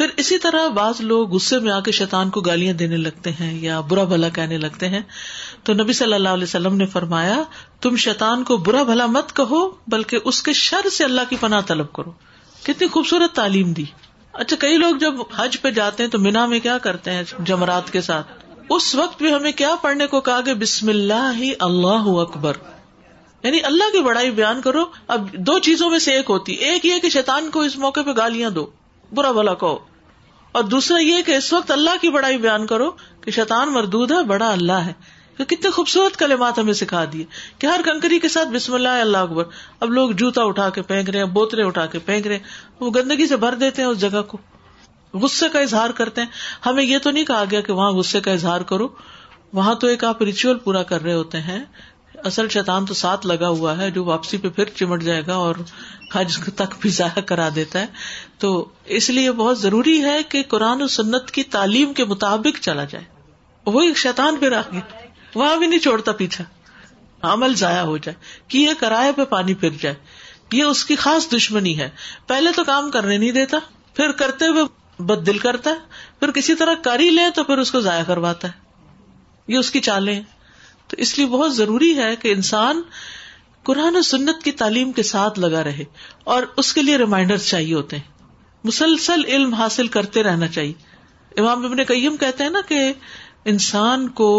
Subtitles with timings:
[0.00, 3.50] پھر اسی طرح بعض لوگ غصے میں آ کے شیطان کو گالیاں دینے لگتے ہیں
[3.62, 5.00] یا برا بھلا کہنے لگتے ہیں
[5.68, 7.34] تو نبی صلی اللہ علیہ وسلم نے فرمایا
[7.86, 9.58] تم شیطان کو برا بھلا مت کہو
[9.94, 12.12] بلکہ اس کے شر سے اللہ کی پناہ طلب کرو
[12.66, 13.84] کتنی خوبصورت تعلیم دی
[14.46, 17.22] اچھا کئی لوگ جب حج پہ جاتے ہیں تو مینا میں کیا کرتے ہیں
[17.52, 18.32] جمرات کے ساتھ
[18.78, 22.62] اس وقت بھی ہمیں کیا پڑھنے کو کہا کہ بسم اللہ ہی اللہ اکبر
[23.42, 24.84] یعنی اللہ کی بڑائی بیان کرو
[25.18, 28.16] اب دو چیزوں میں سے ایک ہوتی ایک یہ کہ شیتان کو اس موقع پہ
[28.22, 28.66] گالیاں دو
[29.14, 29.78] برا بھلا کہو
[30.58, 32.90] اور دوسرا یہ کہ اس وقت اللہ کی بڑائی بیان کرو
[33.24, 34.92] کہ شیطان مردود ہے بڑا اللہ ہے
[35.48, 37.24] کتنے خوبصورت کلمات ہمیں سکھا دیے
[37.58, 39.44] کہ ہر کنکری کے ساتھ بسم اللہ اللہ اکبر
[39.84, 42.90] اب لوگ جوتا اٹھا کے پھینک رہے ہیں بوتلیں اٹھا کے پھینک رہے ہیں وہ
[42.94, 44.38] گندگی سے بھر دیتے ہیں اس جگہ کو
[45.22, 46.28] غصے کا اظہار کرتے ہیں
[46.66, 48.88] ہمیں یہ تو نہیں کہا گیا کہ وہاں غصے کا اظہار کرو
[49.58, 51.62] وہاں تو ایک آپ ریچول پورا کر رہے ہوتے ہیں
[52.28, 55.54] اصل شیتان تو ساتھ لگا ہوا ہے جو واپسی پہ پھر چمٹ جائے گا اور
[56.14, 57.86] حج تک بھی ضائع کرا دیتا ہے
[58.44, 58.50] تو
[58.98, 63.04] اس لیے بہت ضروری ہے کہ قرآن و سنت کی تعلیم کے مطابق چلا جائے
[63.66, 64.80] وہی شیتان آ آگے
[65.34, 66.44] وہاں بھی نہیں چھوڑتا پیچھا
[67.32, 68.14] عمل ضائع ہو جائے
[68.48, 69.94] کہ یہ کرایہ پہ پانی پھر جائے
[70.52, 71.88] یہ اس کی خاص دشمنی ہے
[72.28, 73.58] پہلے تو کام کرنے نہیں دیتا
[73.96, 74.62] پھر کرتے ہوئے
[75.10, 78.02] بد دل کرتا ہے پھر کسی طرح کر ہی لے تو پھر اس کو ضائع
[78.06, 80.18] کرواتا ہے یہ اس کی چالیں
[80.90, 82.80] تو اس لیے بہت ضروری ہے کہ انسان
[83.68, 85.84] قرآن و سنت کی تعلیم کے ساتھ لگا رہے
[86.36, 88.26] اور اس کے لیے ریمائنڈر چاہیے ہوتے ہیں
[88.70, 92.80] مسلسل علم حاصل کرتے رہنا چاہیے امام ابن قیم کہتے ہیں نا کہ
[93.54, 94.30] انسان کو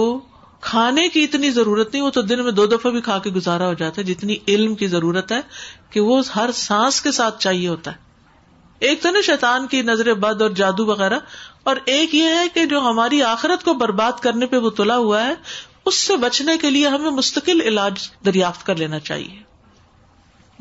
[0.72, 3.67] کھانے کی اتنی ضرورت نہیں وہ تو دن میں دو دفعہ بھی کھا کے گزارا
[3.67, 5.39] ہو جاتا ہے جتنی علم کی ضرورت ہے
[5.94, 10.13] کہ وہ ہر سانس کے ساتھ چاہیے ہوتا ہے ایک تو نا شیطان کی نظر
[10.25, 11.17] بد اور جادو وغیرہ
[11.72, 15.25] اور ایک یہ ہے کہ جو ہماری آخرت کو برباد کرنے پہ وہ تلا ہوا
[15.27, 15.33] ہے
[15.88, 19.40] اس سے بچنے کے لیے ہمیں مستقل علاج دریافت کر لینا چاہیے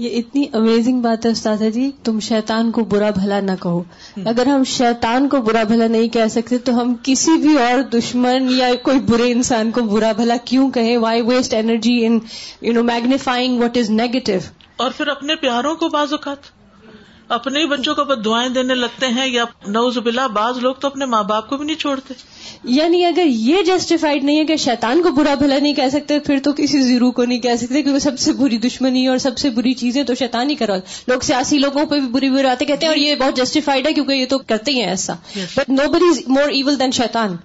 [0.02, 3.82] یہ اتنی امیزنگ بات ہے استاد جی تم شیطان کو برا بھلا نہ کہو
[4.30, 8.48] اگر ہم شیطان کو برا بھلا نہیں کہہ سکتے تو ہم کسی بھی اور دشمن
[8.58, 12.18] یا کوئی برے انسان کو برا بھلا کیوں کہیں why waste energy in
[12.68, 14.38] you know magnifying what is negative
[14.84, 16.50] اور پھر اپنے پیاروں کو بعض اوقات
[17.34, 19.42] اپنے ہی بچوں کو دعائیں دینے لگتے ہیں یا
[19.74, 22.14] نوز بلا بعض لوگ تو اپنے ماں باپ کو بھی نہیں چھوڑتے
[22.76, 26.38] یعنی اگر یہ جسٹیفائڈ نہیں ہے کہ شیطان کو برا بھلا نہیں کہہ سکتے پھر
[26.44, 29.50] تو کسی زیرو کو نہیں کہہ سکتے کیونکہ سب سے بری دشمنی اور سب سے
[29.60, 30.76] بری چیزیں تو شیطان ہی کرا
[31.08, 33.92] لوگ سیاسی لوگوں پہ بھی بری بری آتے کہتے ہیں اور یہ بہت جسٹیفائڈ ہے
[34.00, 35.14] کیونکہ یہ تو کرتے ہی ہیں ایسا
[35.56, 37.36] but no is more evil than Shaitan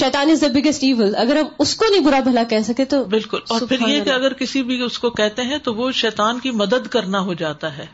[0.00, 3.02] Shaitan is the biggest evil اگر ہم اس کو نہیں برا بھلا کہہ سکے تو
[3.16, 6.38] بالکل اور پھر یہ کہ اگر کسی بھی اس کو کہتے ہیں تو وہ شیتان
[6.46, 7.86] کی مدد کرنا ہو جاتا ہے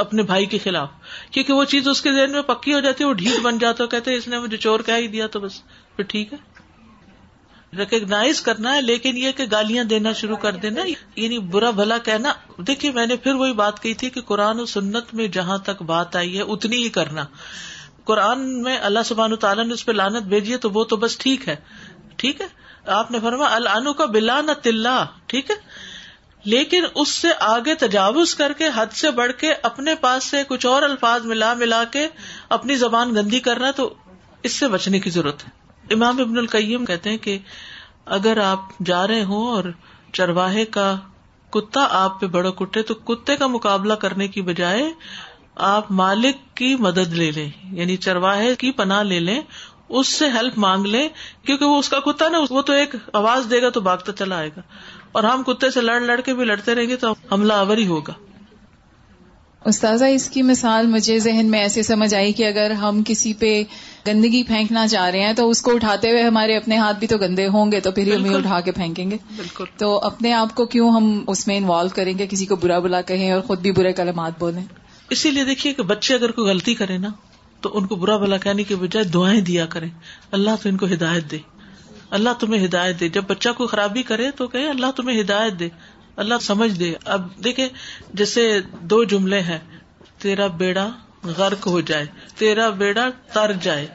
[0.00, 0.88] اپنے بھائی کے خلاف
[1.30, 3.86] کیونکہ وہ چیز اس کے ذہن میں پکی ہو جاتی ہے وہ ڈھیل بن جاتا
[3.90, 5.60] کہتے اس نے مجھے چور کہہ ہی دیا تو بس
[5.96, 6.38] پھر ٹھیک ہے
[7.78, 12.32] ریکگنائز کرنا ہے لیکن یہ کہ گالیاں دینا شروع کر دینا یعنی برا بھلا کہنا
[12.66, 15.82] دیکھیے میں نے پھر وہی بات کی تھی کہ قرآن و سنت میں جہاں تک
[15.92, 17.24] بات آئی ہے اتنی ہی کرنا
[18.10, 20.96] قرآن میں اللہ سبحان و تعالیٰ نے اس پہ لانت بھیجی ہے تو وہ تو
[21.04, 21.56] بس ٹھیک ہے
[22.16, 22.46] ٹھیک ہے
[22.98, 25.54] آپ نے فرما الانو کا بلا نہ تلّہ ٹھیک ہے
[26.52, 30.66] لیکن اس سے آگے تجاوز کر کے حد سے بڑھ کے اپنے پاس سے کچھ
[30.72, 32.06] اور الفاظ ملا ملا کے
[32.56, 33.88] اپنی زبان گندی کرنا تو
[34.50, 37.38] اس سے بچنے کی ضرورت ہے امام ابن القیم کہتے ہیں کہ
[38.18, 39.70] اگر آپ جا رہے ہوں اور
[40.18, 40.86] چرواہے کا
[41.56, 44.90] کتا آپ پہ بڑا کٹے تو کتے کا مقابلہ کرنے کی بجائے
[45.70, 47.48] آپ مالک کی مدد لے لیں
[47.80, 49.40] یعنی چرواہے کی پناہ لے لیں
[49.98, 51.08] اس سے ہیلپ مانگ لیں
[51.48, 54.36] کیونکہ وہ اس کا کتا نا وہ تو ایک آواز دے گا تو بھاگتا چلا
[54.44, 54.62] آئے گا
[55.16, 57.86] اور ہم کتے سے لڑ لڑ کے بھی لڑتے رہیں گے تو حملہ آور ہی
[57.86, 58.12] ہوگا
[59.70, 63.50] استاذہ اس کی مثال مجھے ذہن میں ایسے سمجھ آئی کہ اگر ہم کسی پہ
[64.06, 67.18] گندگی پھینکنا چاہ رہے ہیں تو اس کو اٹھاتے ہوئے ہمارے اپنے ہاتھ بھی تو
[67.24, 70.66] گندے ہوں گے تو پھر ہمیں اٹھا کے پھینکیں گے بالکل تو اپنے آپ کو
[70.76, 73.72] کیوں ہم اس میں انوالو کریں گے کسی کو برا بلا کہیں اور خود بھی
[73.80, 74.62] برے کلمات بولیں
[75.16, 77.10] اسی لیے دیکھیے کہ بچے اگر کوئی غلطی کرے نا
[77.66, 79.88] تو ان کو برا بلا کہنے کے بجائے دعائیں دیا کریں
[80.40, 81.38] اللہ تو ان کو ہدایت دے
[82.16, 85.68] اللہ تمہیں ہدایت دے جب بچہ کوئی خرابی کرے تو کہ اللہ تمہیں ہدایت دے
[86.24, 87.68] اللہ سمجھ دے اب دیکھے
[88.20, 88.44] جیسے
[88.90, 89.58] دو جملے ہیں
[90.22, 90.88] تیرا بیڑا
[91.36, 92.04] غرق ہو جائے
[92.38, 93.86] تیرا بیڑا تر جائے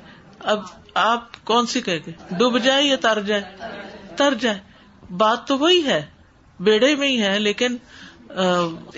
[0.53, 0.59] اب
[1.03, 1.97] آپ کون سی کہ
[2.37, 3.87] ڈوب جائے یا تر جائے
[4.17, 4.59] تر جائے
[5.17, 6.01] بات تو وہی ہے
[6.67, 7.77] بیڑے میں ہی ہے لیکن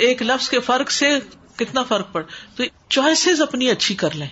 [0.06, 1.10] ایک لفظ کے فرق سے
[1.58, 2.22] کتنا فرق پڑ
[2.56, 4.28] تو چوائسیز اپنی اچھی کر لیں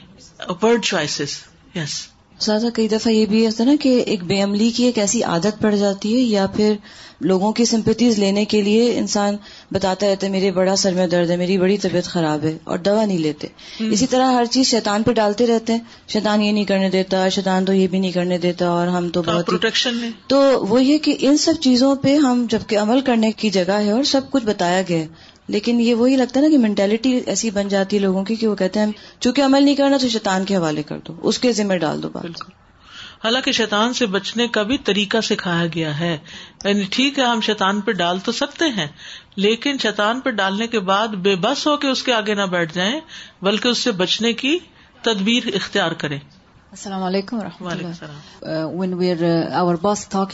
[0.62, 1.40] ورڈ چوائسیز
[1.76, 2.00] یس
[2.40, 5.62] سہ کئی دفعہ یہ بھی ہے نا کہ ایک بے عملی کی ایک ایسی عادت
[5.62, 6.74] پڑ جاتی ہے یا پھر
[7.30, 9.36] لوگوں کی سمپتیز لینے کے لیے انسان
[9.74, 12.78] بتاتا رہتا ہے میرے بڑا سر میں درد ہے میری بڑی طبیعت خراب ہے اور
[12.88, 13.48] دوا نہیں لیتے
[13.92, 15.80] اسی طرح ہر چیز شیطان پہ ڈالتے رہتے ہیں
[16.14, 19.22] شیطان یہ نہیں کرنے دیتا شیطان تو یہ بھی نہیں کرنے دیتا اور ہم تو
[19.26, 23.50] بہت پروٹیکشن تو وہ یہ کہ ان سب چیزوں پہ ہم جبکہ عمل کرنے کی
[23.60, 25.08] جگہ ہے اور سب کچھ بتایا گیا ہے
[25.54, 28.48] لیکن یہ وہی لگتا ہے نا کہ مینٹیلٹی ایسی بن جاتی ہے لوگوں کی کہ
[28.48, 28.92] وہ کہتے ہیں
[29.26, 32.10] چونکہ عمل نہیں کرنا تو شیطان کے حوالے کر دو اس کے ذمہ ڈال دو
[32.14, 32.52] بالکل
[33.24, 36.14] حالانکہ شیطان سے بچنے کا بھی طریقہ سکھایا گیا ہے
[36.64, 38.86] یعنی ٹھیک ہے ہم شیطان پہ ڈال تو سکتے ہیں
[39.48, 42.74] لیکن شیطان پہ ڈالنے کے بعد بے بس ہو کے اس کے آگے نہ بیٹھ
[42.78, 42.96] جائیں
[43.50, 44.58] بلکہ اس سے بچنے کی
[45.10, 50.28] تدبیر اختیار کریں السلام علیکم و رحمۃ اللہ when we are our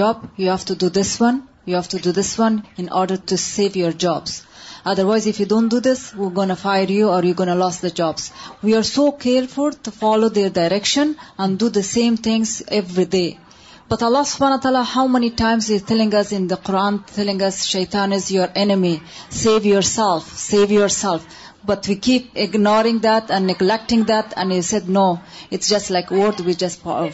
[0.00, 3.18] job you have to do this one You have to do this one in order
[3.30, 4.42] to save your jobs.
[4.86, 7.56] Otherwise, if you don't do this, we're going to fire you or you're going to
[7.62, 8.30] lose the jobs.
[8.62, 13.38] We are so careful to follow their direction and do the same things every day.
[13.86, 17.42] But Allah subhanahu wa ta'ala, how many times is telling us in the Quran, telling
[17.50, 19.02] us shaitan is your enemy.
[19.28, 21.36] Save yourself, save yourself.
[21.66, 25.04] But we keep ignoring that and neglecting that and you said no
[25.52, 27.06] it's just like what we just for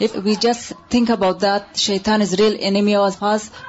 [0.00, 3.22] if we just think about that shit is real amaze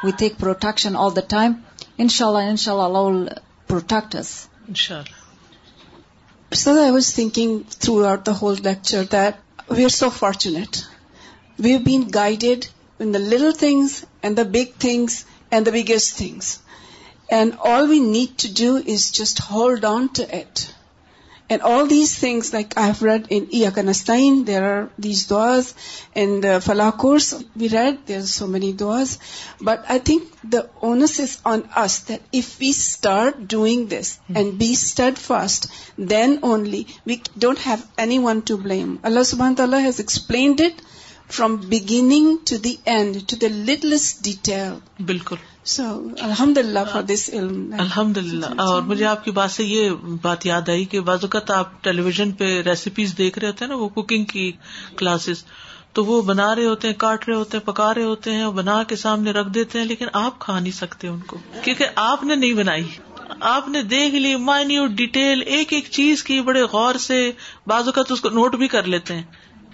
[0.03, 1.53] we take protection all the time
[2.01, 3.09] ان شاء اللہ ان شاء اللہ
[3.71, 4.15] لوٹکٹ
[6.57, 7.57] sir I was thinking
[8.07, 10.77] throughout the whole lecture there so fortunate
[11.63, 12.65] we've be guided
[13.01, 16.57] in the less and the big things and the biggest things
[17.37, 20.59] and all we need to do is just hold on to it
[21.53, 26.89] and all these things like I have read and a اکنستائر are these then فلاح
[27.01, 29.15] course we read there are so many this
[29.65, 34.71] but I think the onus is on us if we start doing this and be
[35.27, 35.67] steadfast
[36.09, 37.75] then only we don't have
[38.25, 40.81] anyone to blame اللہ سبحان تعالیٰ has explained it
[41.31, 44.75] from beginning to the end to the littlest detail
[45.05, 45.35] بالکل
[45.77, 46.79] الحمد للہ
[47.33, 49.89] علم الحمد للہ اور مجھے آپ کی بات سے یہ
[50.21, 53.69] بات یاد آئی کہ بعض اوقات آپ ٹیلی ویژن پہ ریسیپیز دیکھ رہے ہوتے ہیں
[53.71, 54.51] نا وہ کوکنگ کی
[55.01, 55.43] کلاسز
[55.99, 58.81] تو وہ بنا رہے ہوتے ہیں کاٹ رہے ہوتے ہیں پکا رہے ہوتے ہیں بنا
[58.87, 62.35] کے سامنے رکھ دیتے ہیں لیکن آپ کھا نہیں سکتے ان کو کیونکہ آپ نے
[62.35, 62.87] نہیں بنائی
[63.53, 67.21] آپ نے دیکھ لی مائنیوٹ ڈیٹیل ایک ایک چیز کی بڑے غور سے
[67.73, 69.23] بعض اوقات اس کو نوٹ بھی کر لیتے ہیں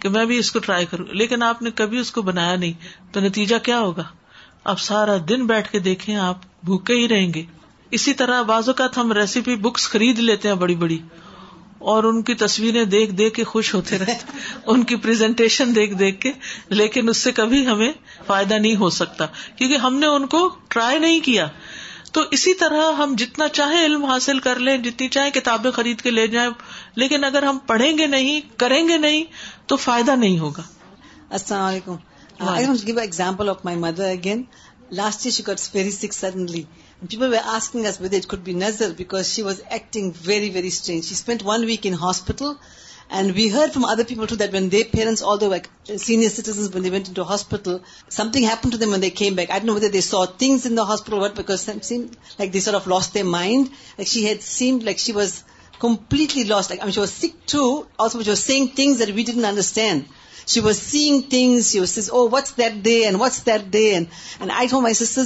[0.02, 3.14] کہ میں بھی اس کو ٹرائی کروں لیکن آپ نے کبھی اس کو بنایا نہیں
[3.14, 4.04] تو نتیجہ کیا ہوگا
[4.72, 6.38] آپ سارا دن بیٹھ کے دیکھیں آپ
[6.70, 7.44] بھوکے ہی رہیں گے
[7.98, 10.98] اسی طرح بعض اوقات ہم ریسیپی بکس خرید لیتے ہیں بڑی بڑی
[11.92, 14.40] اور ان کی تصویریں دیکھ دیکھ کے خوش ہوتے رہتے
[14.74, 16.32] ان کی پریزنٹیشن دیکھ دیکھ کے
[16.80, 17.92] لیکن اس سے کبھی ہمیں
[18.28, 19.26] فائدہ نہیں ہو سکتا
[19.56, 20.44] کیونکہ ہم نے ان کو
[20.76, 21.48] ٹرائی نہیں کیا
[22.18, 26.12] تو اسی طرح ہم جتنا چاہے علم حاصل کر لیں جتنی چاہے کتابیں خرید کے
[26.12, 26.50] لے جائیں
[27.04, 29.24] لیکن اگر ہم پڑھیں گے نہیں کریں گے نہیں
[29.72, 30.68] تو فائدہ نہیں ہوگا
[31.40, 31.96] السلام علیکم
[32.40, 34.42] give example of my mother again
[34.98, 36.62] last sheets very sickly
[37.10, 41.94] people be Nazar because she was acting very very strange she spend one week in
[42.02, 42.52] hospital
[43.18, 45.24] and we her from other people when the parents
[46.06, 48.18] senior citizen hospitals
[51.12, 52.56] what back like
[52.88, 53.70] lose دائنڈ
[54.14, 55.34] she's same like she was
[55.82, 56.74] completely lost
[58.36, 60.04] seeing understand
[60.54, 61.76] shaves sayings
[63.70, 65.26] I my sister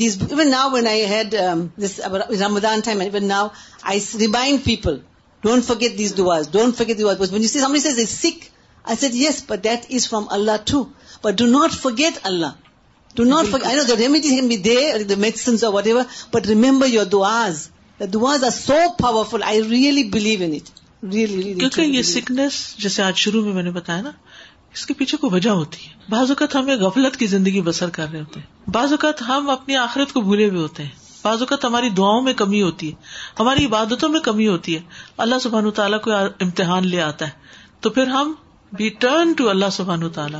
[5.41, 6.01] don't forget
[8.09, 8.49] seek
[8.85, 9.43] ice
[10.09, 10.83] from Allah to
[11.23, 12.51] but do not forget Allah
[13.15, 13.67] Do not forget.
[13.71, 17.69] I know the remedies can be there, the medicines or whatever, but remember your du'as.
[17.99, 19.43] The du'as are so powerful.
[19.43, 20.71] I really believe in it.
[21.15, 21.59] Really, really.
[21.59, 24.11] کیونکہ یہ sickness جیسے آج شروع میں میں نے بتایا نا
[24.77, 28.07] اس کے پیچھے کوئی وجہ ہوتی ہے بعض اوقات ہمیں غفلت کی زندگی بسر کر
[28.11, 31.65] رہے ہوتے ہیں بعض اوقات ہم اپنی آخرت کو بھولے ہوئے ہوتے ہیں بعض اوقات
[31.65, 34.81] ہماری دعاؤں میں کمی ہوتی ہے ہماری عبادتوں میں کمی ہوتی ہے
[35.25, 36.13] اللہ سبحان تعالیٰ کو
[36.47, 38.33] امتحان لے آتا ہے تو پھر ہم
[38.77, 40.39] بی ٹرن ٹو اللہ سبحان تعالیٰ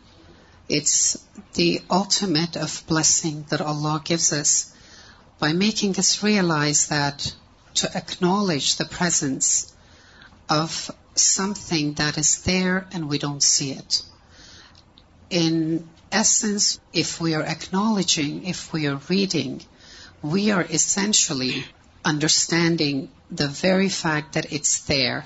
[0.71, 1.17] It's
[1.55, 4.71] the ultimate of blessing that Allah gives us
[5.37, 7.35] by making us realize that
[7.73, 9.73] to acknowledge the presence
[10.47, 14.01] of something that is there and we don't see it.
[15.29, 19.61] In essence, if we are acknowledging, if we are reading,
[20.21, 21.65] we are essentially
[22.05, 25.25] understanding the very fact that it's there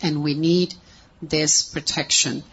[0.00, 0.72] and we need
[1.20, 2.44] this protection.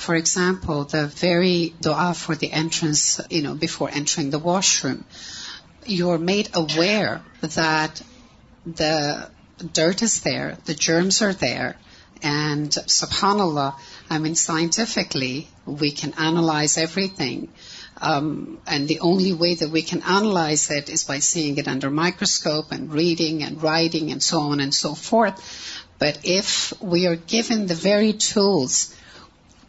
[0.00, 3.20] For example, the very dua for the entrance,
[3.58, 5.04] before entering the washroom,
[5.84, 8.00] you're made aware that
[8.64, 9.28] the
[9.74, 11.76] dirt is there, the germs are there,
[12.22, 13.74] and subhanAllah,
[14.36, 17.48] scientifically, we can analyze everything.
[18.00, 21.90] Um, and the only way that we can analyze it is by seeing it under
[21.90, 25.34] microscope and reading and writing and so on and so forth.
[25.98, 28.94] But if we are given the very tools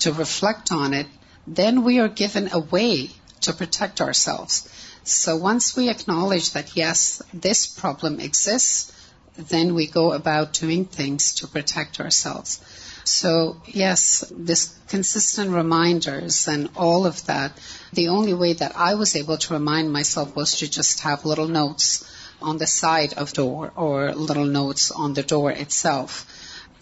[0.02, 1.08] to reflect on it,
[1.48, 3.10] then we are given a way
[3.42, 4.68] to protect ourselves.
[5.04, 8.92] So once we acknowledge that, yes, this problem exists,
[9.38, 12.60] then we go about doing things to protect ourselves.
[13.04, 17.52] So yes, this consistent reminders and all of that,
[17.94, 21.48] the only way that I was able to remind myself was to just have little
[21.48, 22.08] notes
[22.42, 26.26] on the side of door or little notes on the door itself.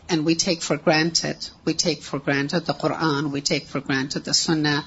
[0.09, 1.37] And we take for granted.
[1.65, 3.29] We take for granted the Quran.
[3.31, 4.83] We take for granted the Sunnah.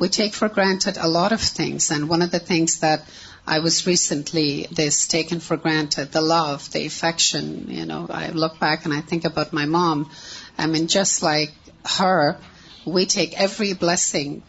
[0.00, 1.90] We take for granted a lot of things.
[1.92, 3.04] And one of the things that
[3.46, 4.66] I was recently
[5.08, 7.68] taken for granted, the love, the affection.
[7.68, 10.10] You know, I look back and I think about my mom.
[10.58, 11.52] I mean, just like
[11.98, 12.36] her,
[12.84, 14.42] we take every blessing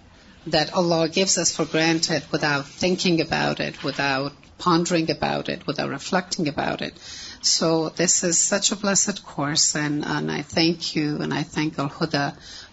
[0.47, 5.89] that Allah gives us for granted without thinking about it, without pondering about it, without
[5.89, 7.05] reflecting about it.
[7.47, 12.25] So this is such a blessed course and I thank you I think او ہدا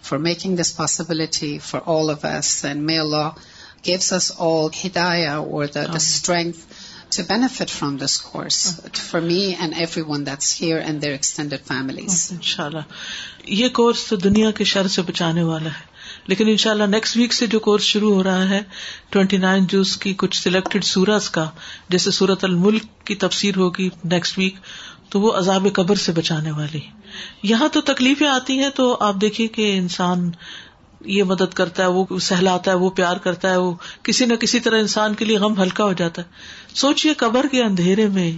[0.09, 3.25] for making this possibility for all of us and میلو
[3.85, 6.51] گیوسٹری
[7.17, 8.57] to benefit from this course
[9.09, 9.73] for me and
[10.11, 12.27] everyone that's here and their extended families
[13.61, 15.91] یہ course دنیا کی شرح سے بچانے والا ہے
[16.27, 18.59] لیکن ان شاء اللہ نیکسٹ ویک سے جو کورس شروع ہو رہا ہے
[19.11, 21.49] ٹوینٹی نائن جوس کی کچھ سلیکٹڈ سورج کا
[21.95, 24.57] جیسے سورت الملک کی تفصیل ہوگی نیکسٹ ویک
[25.11, 26.79] تو وہ عذاب قبر سے بچانے والی
[27.49, 30.29] یہاں تو تکلیفیں آتی ہیں تو آپ دیکھیے کہ انسان
[31.15, 33.73] یہ مدد کرتا ہے وہ سہلاتا ہے وہ پیار کرتا ہے وہ
[34.09, 37.61] کسی نہ کسی طرح انسان کے لیے غم ہلکا ہو جاتا ہے سوچیے قبر کے
[37.63, 38.31] اندھیرے میں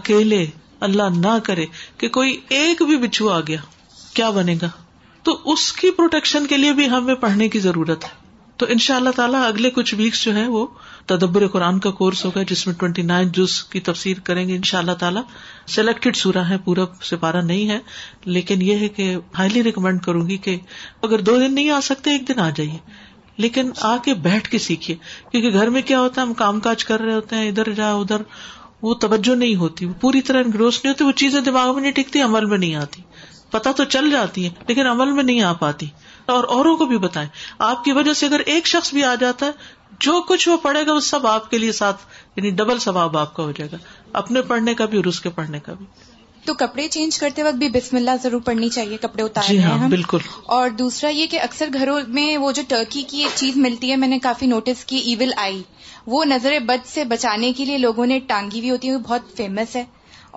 [0.00, 0.44] اکیلے
[0.88, 1.66] اللہ نہ کرے
[1.98, 3.60] کہ کوئی ایک بھی بچھو آ گیا
[4.14, 4.68] کیا بنے گا
[5.24, 8.16] تو اس کی پروٹیکشن کے لیے بھی ہمیں پڑھنے کی ضرورت ہے
[8.60, 10.66] تو ان شاء اللہ تعالیٰ اگلے کچھ ویکس جو ہے وہ
[11.10, 14.62] تدبر قرآن کا کورس ہوگا جس میں ٹوینٹی نائن جز کی تفسیر کریں گے ان
[14.70, 15.22] شاء اللہ تعالیٰ
[15.74, 17.78] سلیکٹڈ سورا ہے پورا سپارہ نہیں ہے
[18.38, 20.56] لیکن یہ ہے کہ ہائیلی ریکمینڈ کروں گی کہ
[21.08, 22.78] اگر دو دن نہیں آ سکتے ایک دن آ جائیے
[23.44, 24.96] لیکن آ کے بیٹھ کے سیکھیے
[25.32, 27.92] کیونکہ گھر میں کیا ہوتا ہے ہم کام کاج کر رہے ہوتے ہیں ادھر جا
[27.94, 28.22] ادھر
[28.86, 31.92] وہ توجہ نہیں ہوتی وہ پوری طرح انگروس نہیں ہوتی وہ چیزیں دماغ میں نہیں
[31.92, 33.02] ٹکتی عمل میں نہیں آتی
[33.52, 35.86] پتا تو چل جاتی ہے لیکن عمل میں نہیں آ پاتی
[36.32, 37.28] اور اوروں کو بھی بتائیں
[37.68, 39.76] آپ کی وجہ سے اگر ایک شخص بھی آ جاتا ہے
[40.06, 42.02] جو کچھ وہ پڑھے گا وہ سب آپ کے لیے ساتھ
[42.36, 43.76] یعنی ڈبل ثواب آپ کا ہو جائے گا
[44.22, 45.86] اپنے پڑھنے کا بھی اور اس کے پڑھنے کا بھی
[46.44, 49.88] تو کپڑے چینج کرتے وقت بھی بسم اللہ ضرور پڑنی چاہیے کپڑے اتارنے جی ہاں،
[49.94, 50.18] بالکل
[50.56, 53.96] اور دوسرا یہ کہ اکثر گھروں میں وہ جو ٹرکی کی ایک چیز ملتی ہے
[54.04, 55.62] میں نے کافی نوٹس کی ایون آئی
[56.14, 59.76] وہ نظر بد سے بچانے کے لیے لوگوں نے ٹانگی بھی ہوتی ہے بہت فیمس
[59.76, 59.84] ہے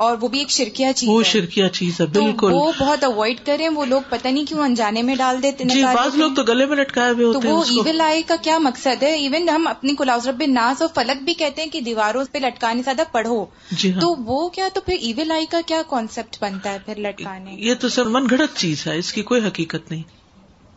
[0.03, 3.67] اور وہ بھی ایک شرکیہ چیز وہ شرکیہ چیز ہے بالکل وہ بہت اوائڈ کرے
[3.75, 5.81] وہ لوگ پتہ نہیں کیوں انجانے میں ڈال دیتے جی،
[6.21, 9.49] لوگ تو گلے میں لٹکائے ہوئے تو وہ ایون لائی کا کیا مقصد ہے ایون
[9.49, 13.03] ہم اپنی کلاس رب ناس اور فلک بھی کہتے ہیں کہ دیواروں پہ لٹکانے زیادہ
[13.11, 13.43] پڑھو
[13.81, 16.99] جی ہاں۔ تو وہ کیا تو پھر ایون آئی کا کیا کانسیپٹ بنتا ہے پھر
[17.07, 20.03] لٹکانے یہ تو سر من گھڑت چیز ہے اس کی کوئی حقیقت نہیں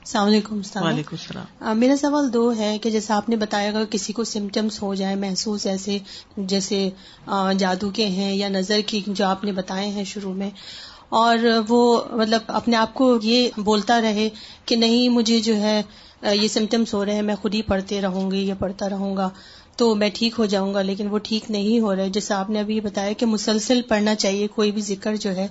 [0.04, 3.84] السلام علیکم السلام وعلیکم السلام میرا سوال دو ہے کہ جیسا آپ نے بتایا اگر
[3.90, 5.96] کسی کو سمٹمس ہو جائے محسوس ایسے
[6.52, 6.80] جیسے
[7.58, 10.50] جادو کے ہیں یا نظر کی جو آپ نے بتائے ہیں شروع میں
[11.20, 11.78] اور وہ
[12.20, 14.28] مطلب اپنے آپ کو یہ بولتا رہے
[14.66, 15.80] کہ نہیں مجھے جو ہے
[16.34, 19.28] یہ سمٹمس ہو رہے ہیں میں خود ہی پڑھتے رہوں گی یا پڑھتا رہوں گا
[19.78, 22.50] تو میں ٹھیک ہو جاؤں گا لیکن وہ ٹھیک نہیں ہو رہا ہے جیسے آپ
[22.56, 25.46] نے ابھی بتایا کہ مسلسل پڑھنا چاہیے کوئی بھی ذکر جو ہے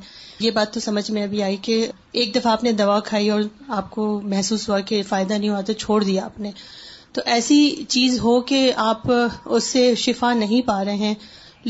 [0.45, 1.75] یہ بات تو سمجھ میں ابھی آئی کہ
[2.21, 3.41] ایک دفعہ آپ نے دوا کھائی اور
[3.79, 6.51] آپ کو محسوس ہوا کہ فائدہ نہیں ہوا تو چھوڑ دیا آپ نے
[7.17, 7.59] تو ایسی
[7.95, 11.13] چیز ہو کہ آپ اس سے شفا نہیں پا رہے ہیں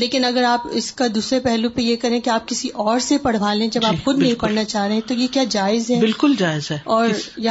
[0.02, 3.18] لیکن اگر آپ اس کا دوسرے پہلو پہ یہ کریں کہ آپ کسی اور سے
[3.22, 5.90] پڑھوا لیں جب جی، آپ خود نہیں پڑھنا چاہ رہے ہیں تو یہ کیا جائز
[5.90, 7.08] ہے بالکل جائز ہے اور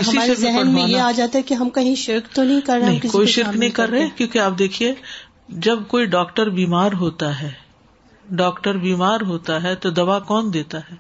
[0.07, 3.07] ہمارے ذہن میں یہ آ جاتا ہے کہ ہم کہیں شرک تو نہیں کر رہے
[3.11, 4.93] کوئی شرک نہیں کر رہے کیونکہ آپ دیکھیے
[5.67, 7.49] جب کوئی ڈاکٹر بیمار ہوتا ہے
[8.41, 10.95] ڈاکٹر بیمار ہوتا ہے تو دوا کون دیتا ہے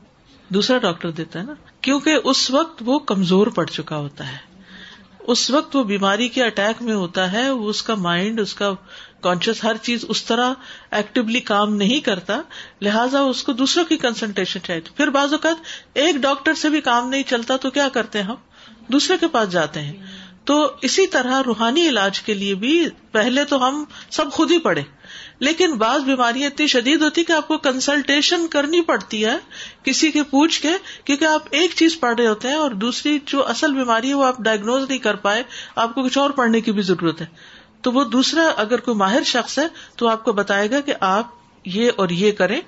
[0.53, 4.37] دوسرا ڈاکٹر دیتا ہے نا کیونکہ اس وقت وہ کمزور پڑ چکا ہوتا ہے
[5.33, 8.69] اس وقت وہ بیماری کے اٹیک میں ہوتا ہے اس کا مائنڈ اس کا
[9.23, 10.53] کانشیس ہر چیز اس طرح
[10.99, 12.39] ایکٹیولی کام نہیں کرتا
[12.87, 15.71] لہٰذا اس کو دوسروں کی کنسنٹریشن چاہیے پھر بعض اوقات
[16.05, 19.49] ایک ڈاکٹر سے بھی کام نہیں چلتا تو کیا کرتے ہیں ہم دوسرے کے پاس
[19.51, 20.11] جاتے ہیں
[20.51, 20.55] تو
[20.87, 22.71] اسی طرح روحانی علاج کے لیے بھی
[23.11, 23.83] پہلے تو ہم
[24.17, 24.81] سب خود ہی پڑھے
[25.47, 29.37] لیکن بعض بیماریاں اتنی شدید ہوتی کہ آپ کو کنسلٹیشن کرنی پڑتی ہے
[29.87, 30.73] کسی کے پوچھ کے
[31.09, 34.25] کیونکہ آپ ایک چیز پڑھ رہے ہوتے ہیں اور دوسری جو اصل بیماری ہے وہ
[34.25, 35.43] آپ ڈائگنوز نہیں کر پائے
[35.85, 37.25] آپ کو کچھ اور پڑھنے کی بھی ضرورت ہے
[37.83, 39.63] تو وہ دوسرا اگر کوئی ماہر شخص ہے
[39.97, 42.59] تو آپ کو بتائے گا کہ آپ یہ اور یہ کریں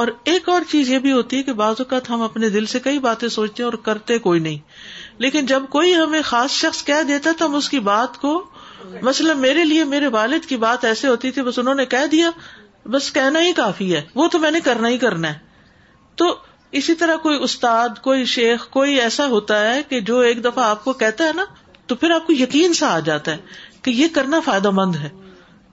[0.00, 2.78] اور ایک اور چیز یہ بھی ہوتی ہے کہ بعض اوقات ہم اپنے دل سے
[2.86, 4.58] کئی باتیں سوچتے ہیں اور کرتے کوئی نہیں
[5.24, 8.32] لیکن جب کوئی ہمیں خاص شخص کہہ دیتا تو ہم اس کی بات کو
[9.02, 12.30] مثلاً میرے لیے میرے والد کی بات ایسے ہوتی تھی بس انہوں نے کہہ دیا
[12.92, 15.38] بس کہنا ہی کافی ہے وہ تو میں نے کرنا ہی کرنا ہے
[16.20, 16.34] تو
[16.80, 20.84] اسی طرح کوئی استاد کوئی شیخ کوئی ایسا ہوتا ہے کہ جو ایک دفعہ آپ
[20.84, 21.44] کو کہتا ہے نا
[21.90, 25.08] تو پھر آپ کو یقین سا آ جاتا ہے کہ یہ کرنا فائدہ مند ہے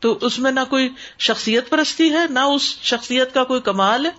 [0.05, 0.89] تو اس میں نہ کوئی
[1.27, 4.11] شخصیت پرستی ہے نہ اس شخصیت کا کوئی کمال ہے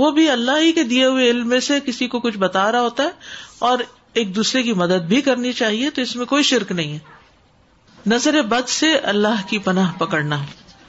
[0.00, 2.80] وہ بھی اللہ ہی کے دیے ہوئے علم میں سے کسی کو کچھ بتا رہا
[2.80, 3.78] ہوتا ہے اور
[4.20, 8.40] ایک دوسرے کی مدد بھی کرنی چاہیے تو اس میں کوئی شرک نہیں ہے نظر
[8.52, 10.38] بد سے اللہ کی پناہ پکڑنا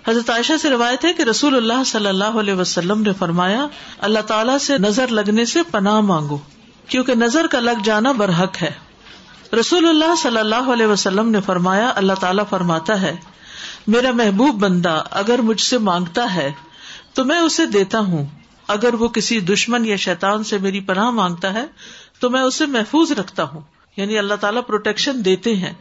[0.07, 3.65] حضرت عائشہ سے روایت ہے کہ رسول اللہ صلی اللہ علیہ وسلم نے فرمایا
[4.09, 6.37] اللہ تعالیٰ سے نظر لگنے سے پناہ مانگو
[6.93, 8.71] کیونکہ نظر کا لگ جانا برحق ہے
[9.59, 13.15] رسول اللہ صلی اللہ علیہ وسلم نے فرمایا اللہ تعالیٰ فرماتا ہے
[13.95, 16.51] میرا محبوب بندہ اگر مجھ سے مانگتا ہے
[17.13, 18.25] تو میں اسے دیتا ہوں
[18.75, 21.65] اگر وہ کسی دشمن یا شیتان سے میری پناہ مانگتا ہے
[22.19, 23.61] تو میں اسے محفوظ رکھتا ہوں
[23.97, 25.73] یعنی اللہ تعالیٰ پروٹیکشن دیتے ہیں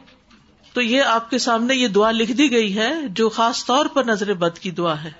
[0.72, 2.90] تو یہ آپ کے سامنے یہ دعا لکھ دی گئی ہے
[3.20, 5.10] جو خاص طور پر نظر بد کی دعا ہے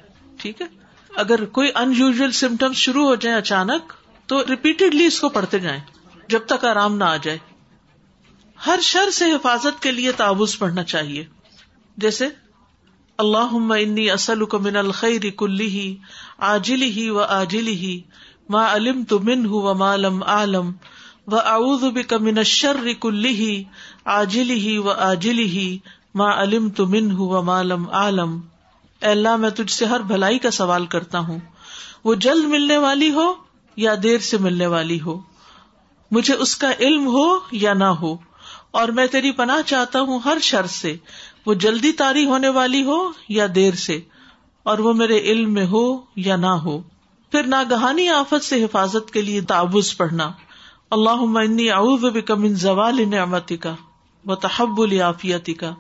[0.42, 0.66] ٹھیک ہے
[1.24, 3.92] اگر کوئی ان یوژل سمٹمس شروع ہو جائیں اچانک
[4.32, 5.80] تو ریپیٹڈلی اس کو پڑھتے جائیں
[6.34, 7.38] جب تک آرام نہ آ جائے
[8.66, 11.24] ہر شر سے حفاظت کے لیے تعوض پڑھنا چاہیے
[12.04, 12.26] جیسے
[13.24, 15.84] اللہ انی اصل کو من الخیر کلی ہی
[16.48, 17.98] آجلی ہی و آجلی ہی
[18.56, 20.70] ما علم تو من تمہ و مالم عالم
[21.26, 23.52] و شر کلی ہی
[24.18, 25.66] آجلی ہی و آجلی ہی
[26.20, 28.38] ما علم تو من تمن و مالم عالم
[29.10, 31.38] اللہ میں تجھ سے ہر بھلائی کا سوال کرتا ہوں
[32.04, 33.32] وہ جلد ملنے والی ہو
[33.86, 35.20] یا دیر سے ملنے والی ہو
[36.18, 37.26] مجھے اس کا علم ہو
[37.64, 38.16] یا نہ ہو
[38.78, 40.94] اور میں تیری پناہ چاہتا ہوں ہر شر سے
[41.46, 42.98] وہ جلدی تاری ہونے والی ہو
[43.36, 43.98] یا دیر سے
[44.70, 45.82] اور وہ میرے علم میں ہو
[46.26, 46.78] یا نہ ہو
[47.30, 50.30] پھر ناگہانی آفت سے حفاظت کے لیے تابز پڑھنا
[50.96, 51.22] اللہ
[51.74, 53.74] اعوذ بک من زوال نعمتی کا
[54.28, 55.70] و تحب العافیتی کا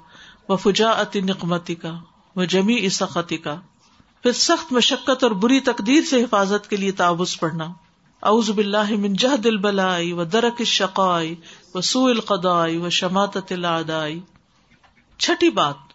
[0.48, 1.92] و فجاعت نقمتی کا
[2.36, 3.54] و جمی اسختی کا
[4.22, 7.68] پھر سخت مشقت اور بری تقدیر سے حفاظت کے لیے تابز پڑھنا
[8.28, 11.26] اوز باللہ منجہ دل بلائی و درک سوء
[11.74, 14.18] وہ سو شماتت العدائی
[15.18, 15.92] چھٹی بات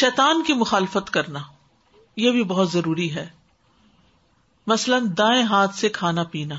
[0.00, 1.38] شیتان کی مخالفت کرنا
[2.22, 3.26] یہ بھی بہت ضروری ہے
[4.72, 6.54] مثلاً دائیں ہاتھ سے کھانا پینا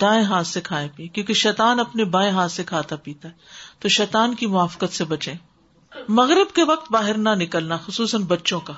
[0.00, 3.34] دائیں ہاتھ سے کھائے پی کیونکہ شیطان اپنے بائیں ہاتھ سے کھاتا پیتا ہے
[3.80, 5.32] تو شیطان کی موافقت سے بچے
[6.20, 8.72] مغرب کے وقت باہر نہ نکلنا خصوصاً بچوں کا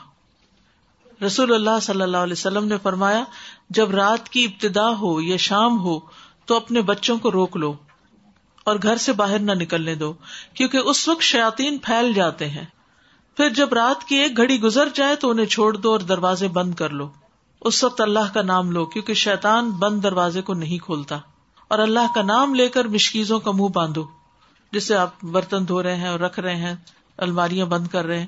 [1.27, 3.23] رسول اللہ صلی اللہ علیہ وسلم نے فرمایا
[3.79, 5.99] جب رات کی ابتدا ہو یا شام ہو
[6.47, 7.73] تو اپنے بچوں کو روک لو
[8.71, 10.13] اور گھر سے باہر نہ نکلنے دو
[10.55, 12.65] کیونکہ اس وقت شیاتین پھیل جاتے ہیں
[13.37, 16.75] پھر جب رات کی ایک گھڑی گزر جائے تو انہیں چھوڑ دو اور دروازے بند
[16.81, 17.09] کر لو
[17.69, 21.19] اس وقت اللہ کا نام لو کیونکہ شیتان بند دروازے کو نہیں کھولتا
[21.75, 24.05] اور اللہ کا نام لے کر مشکیزوں کا منہ باندھو
[24.73, 26.75] جسے آپ برتن دھو رہے ہیں اور رکھ رہے ہیں
[27.27, 28.27] الماریاں بند کر رہے ہیں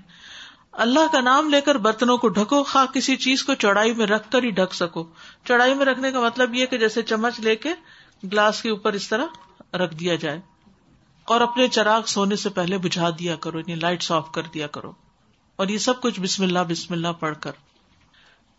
[0.85, 4.31] اللہ کا نام لے کر برتنوں کو ڈھکو خا کسی چیز کو چوڑائی میں رکھ
[4.33, 5.05] کر ہی ڈھک سکو
[5.49, 7.73] چوڑائی میں رکھنے کا مطلب یہ کہ جیسے چمچ لے کے
[8.33, 10.41] گلاس کے اوپر اس طرح رکھ دیا جائے
[11.35, 14.93] اور اپنے چراغ سونے سے پہلے بجھا دیا کرو یعنی لائٹ آف کر دیا کرو
[15.63, 17.59] اور یہ سب کچھ بسم اللہ بسم اللہ پڑھ کر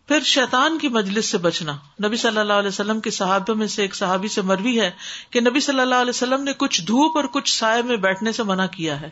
[0.08, 3.82] پھر شیطان کی مجلس سے بچنا نبی صلی اللہ علیہ وسلم کے صحابہ میں سے
[3.82, 4.90] ایک صحابی سے مروی ہے
[5.30, 8.42] کہ نبی صلی اللہ علیہ وسلم نے کچھ دھوپ اور کچھ سائے میں بیٹھنے سے
[8.52, 9.10] منع کیا ہے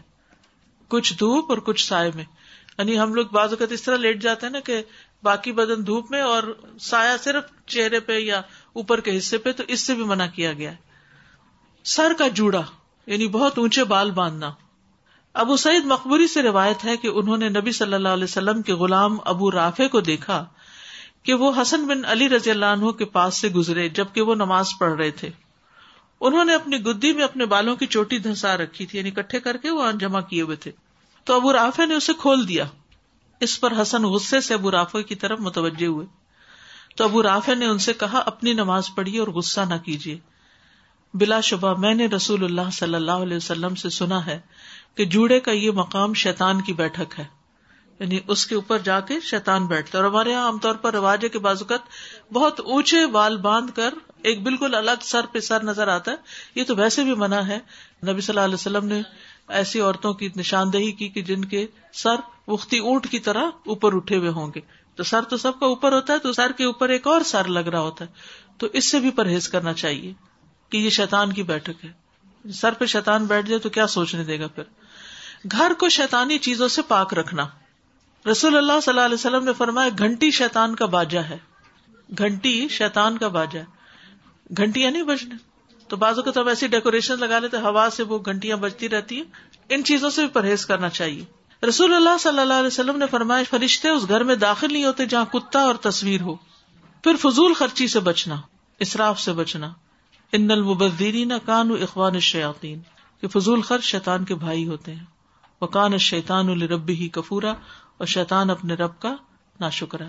[0.96, 2.24] کچھ دھوپ اور کچھ سائے میں
[2.78, 4.82] یعنی ہم لوگ بعض اوقات اس طرح لیٹ جاتے ہیں نا کہ
[5.22, 6.42] باقی بدن دھوپ میں اور
[6.88, 8.40] سایہ صرف چہرے پہ پہ یا
[8.80, 10.88] اوپر کے حصے تو اس سے بھی منع کیا گیا ہے
[11.94, 12.62] سر کا جوڑا
[13.06, 14.50] یعنی بہت اونچے بال باندھنا
[15.42, 18.72] ابو سعید مقبری سے روایت ہے کہ انہوں نے نبی صلی اللہ علیہ وسلم کے
[18.82, 20.44] غلام ابو رافع کو دیکھا
[21.24, 24.68] کہ وہ حسن بن علی رضی اللہ عنہ کے پاس سے گزرے جبکہ وہ نماز
[24.80, 25.30] پڑھ رہے تھے
[26.28, 29.56] انہوں نے اپنی گدی میں اپنے بالوں کی چوٹی دھنسا رکھی تھی یعنی کٹھے کر
[29.66, 30.70] کے وہ جمع کیے ہوئے تھے
[31.30, 32.64] تو ابو رافے نے اسے کھول دیا
[33.46, 36.06] اس پر حسن غصے سے ابو رافے کی طرف متوجہ ہوئے
[36.96, 40.16] تو ابو رافے نے ان سے کہا اپنی نماز پڑھیے اور غصہ نہ کیجیے
[41.22, 44.38] بلا شبہ میں نے رسول اللہ صلی اللہ علیہ وسلم سے سنا ہے
[44.96, 47.24] کہ جوڑے کا یہ مقام شیتان کی بیٹھک ہے
[48.00, 51.28] یعنی اس کے اوپر جا کے شیتان بیٹھتا اور ہمارے یہاں عام طور پر رواجے
[51.28, 51.88] کے بازوقت
[52.34, 53.94] بہت اونچے بال باندھ کر
[54.30, 57.58] ایک بالکل الگ سر پہ سر نظر آتا ہے یہ تو ویسے بھی منع ہے
[58.10, 59.02] نبی صلی اللہ علیہ وسلم نے
[59.58, 61.66] ایسی عورتوں کی نشاندہی کی کہ جن کے
[62.02, 64.60] سر وختی اونٹ کی طرح اوپر اٹھے ہوئے ہوں گے
[64.96, 67.48] تو سر تو سب کا اوپر ہوتا ہے تو سر کے اوپر ایک اور سر
[67.58, 70.12] لگ رہا ہوتا ہے تو اس سے بھی پرہیز کرنا چاہیے
[70.72, 71.90] کہ یہ شیطان کی بیٹھک ہے
[72.60, 76.68] سر پہ شیطان بیٹھ جائے تو کیا سوچنے دے گا پھر گھر کو شیطانی چیزوں
[76.76, 77.46] سے پاک رکھنا
[78.30, 81.38] رسول اللہ صلی اللہ علیہ وسلم نے فرمایا گھنٹی شیطان کا باجا ہے
[82.18, 85.36] گھنٹی شیطان کا باجا ہے گھنٹیاں نہیں بجنے
[85.90, 89.74] تو بازو کے تو ایسی ڈیکوریشن لگا لیتے ہوا سے وہ گھنٹیاں بجتی رہتی ہیں
[89.76, 93.42] ان چیزوں سے بھی پرہیز کرنا چاہیے رسول اللہ صلی اللہ علیہ وسلم نے فرمایا
[93.50, 96.34] فرشتے اس گھر میں داخل نہیں ہوتے جہاں کتا اور تصویر ہو
[97.04, 98.36] پھر فضول خرچی سے بچنا
[98.86, 99.70] اصراف سے بچنا
[100.38, 102.74] ان نلو نہ کان کان اخبان شیعتی
[103.32, 105.04] فضول خرچ شیطان کے بھائی ہوتے ہیں
[105.60, 107.52] وہ کان شیتان الربی ہی کفورا
[107.98, 109.14] اور شیطان اپنے رب کا
[109.60, 110.04] نہ شکرا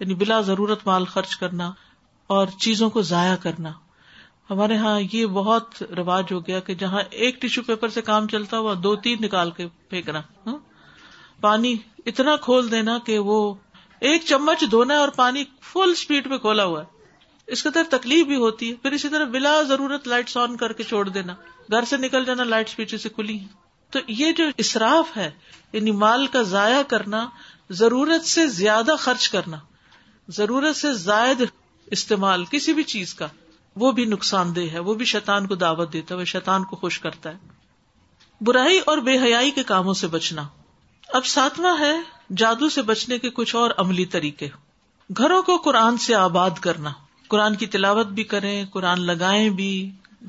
[0.00, 1.70] یعنی بلا ضرورت مال خرچ کرنا
[2.34, 3.72] اور چیزوں کو ضائع کرنا
[4.50, 8.58] ہمارے یہاں یہ بہت رواج ہو گیا کہ جہاں ایک ٹیشو پیپر سے کام چلتا
[8.58, 10.56] ہوا دو تین نکال کے پھینکنا ہاں؟
[11.40, 11.74] پانی
[12.10, 13.38] اتنا کھول دینا کہ وہ
[14.08, 16.92] ایک چمچ دھونا اور پانی فل اسپیڈ میں کھولا ہوا ہے
[17.54, 20.72] اس کے طرف تکلیف بھی ہوتی ہے پھر اسی طرح بلا ضرورت لائٹ آن کر
[20.76, 21.34] کے چھوڑ دینا
[21.72, 23.48] گھر سے نکل جانا لائٹ سے کھلی ہیں
[23.92, 25.30] تو یہ جو اصراف ہے
[25.72, 27.26] یعنی مال کا ضائع کرنا
[27.80, 29.56] ضرورت سے زیادہ خرچ کرنا
[30.38, 31.42] ضرورت سے زائد
[31.98, 33.26] استعمال کسی بھی چیز کا
[33.82, 36.76] وہ بھی نقصان دہ ہے وہ بھی شیطان کو دعوت دیتا ہے وہ شیطان کو
[36.76, 37.52] خوش کرتا ہے
[38.46, 40.42] برائی اور بے حیائی کے کاموں سے بچنا
[41.18, 41.92] اب ساتواں ہے
[42.42, 44.48] جادو سے بچنے کے کچھ اور عملی طریقے
[45.16, 46.92] گھروں کو قرآن سے آباد کرنا
[47.28, 49.70] قرآن کی تلاوت بھی کریں قرآن لگائیں بھی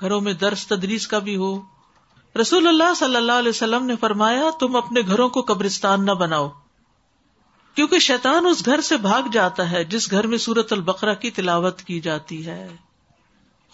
[0.02, 1.56] گھروں میں درس تدریس کا بھی ہو
[2.42, 6.50] رسول اللہ صلی اللہ علیہ وسلم نے فرمایا تم اپنے گھروں کو قبرستان نہ بناؤ
[7.76, 11.82] کیونکہ شیطان اس گھر سے بھاگ جاتا ہے جس گھر میں سورت البقرہ کی تلاوت
[11.92, 12.66] کی جاتی ہے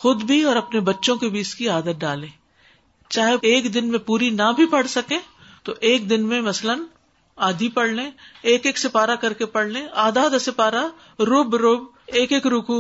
[0.02, 2.28] خود بھی اور اپنے بچوں کے بھی اس کی عادت ڈالیں
[3.16, 5.18] چاہے ایک دن میں پوری نہ بھی پڑھ سکے
[5.64, 6.80] تو ایک دن میں مثلاً
[7.48, 8.10] آدھی پڑھ لیں
[8.54, 10.82] ایک ایک سپارا کر کے پڑھ لیں آدھا آدھا سپارا
[11.28, 11.84] روب روب
[12.20, 12.80] ایک ایک رکو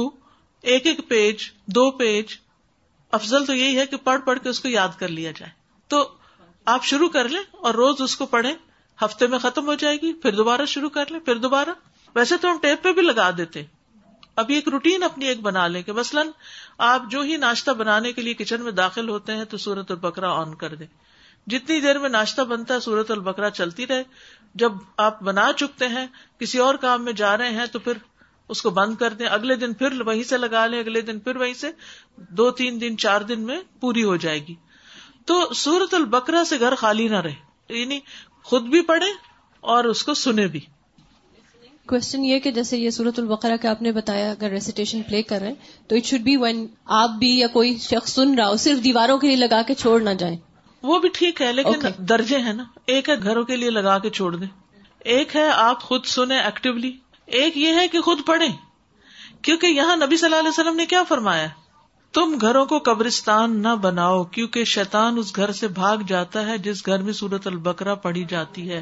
[0.72, 2.34] ایک ایک پیج دو پیج
[3.20, 5.52] افضل تو یہی ہے کہ پڑھ پڑھ کے اس کو یاد کر لیا جائے
[5.94, 6.04] تو
[6.76, 8.54] آپ شروع کر لیں اور روز اس کو پڑھیں
[9.02, 11.70] ہفتے میں ختم ہو جائے گی پھر دوبارہ شروع کر لیں پھر دوبارہ
[12.16, 13.64] ویسے تو ہم ٹیپ پہ بھی لگا دیتے
[14.40, 16.28] ابھی روٹین اپنی ایک بنا لیں کہ مثلاً
[16.90, 20.32] آپ جو ہی ناشتہ بنانے کے لیے کچن میں داخل ہوتے ہیں تو سورت البرا
[20.42, 20.88] آن کر دیں
[21.52, 24.04] جتنی دیر میں ناشتہ بنتا ہے سورت البکا چلتی رہے
[24.64, 24.72] جب
[25.08, 26.06] آپ بنا چکتے ہیں
[26.40, 27.94] کسی اور کام میں جا رہے ہیں تو پھر
[28.54, 31.36] اس کو بند کر دیں اگلے دن پھر وہیں سے لگا لیں اگلے دن پھر
[31.44, 31.72] وہیں سے
[32.40, 34.56] دو تین دن چار دن میں پوری ہو جائے گی
[35.32, 38.00] تو سورت البکرا سے گھر خالی نہ رہے یعنی
[38.52, 39.12] خود بھی پڑھے
[39.76, 40.60] اور اس کو سنے بھی
[41.92, 43.20] کوشچن یہ کہ جیسے یہ سورت
[43.70, 46.66] آپ نے بتایا اگر ریسیٹیشن پلے کر رہے ہیں تو اٹ شوڈ بی وین
[47.00, 50.00] آپ بھی یا کوئی شخص سن رہا ہو صرف دیواروں کے لیے لگا کے چھوڑ
[50.08, 50.36] نہ جائیں
[50.92, 51.92] وہ بھی ٹھیک ہے لیکن okay.
[52.12, 54.48] درجے ہیں نا ایک ہے گھروں کے لیے لگا کے چھوڑ دیں
[55.16, 56.92] ایک ہے آپ خود سنیں ایکٹیولی
[57.42, 58.48] ایک یہ ہے کہ خود پڑھے
[59.48, 61.48] کیونکہ یہاں نبی صلی اللہ علیہ وسلم نے کیا فرمایا
[62.18, 66.86] تم گھروں کو قبرستان نہ بناؤ کیونکہ شیطان اس گھر سے بھاگ جاتا ہے جس
[66.88, 68.82] گھر میں سورت البکرا پڑھی جاتی ہے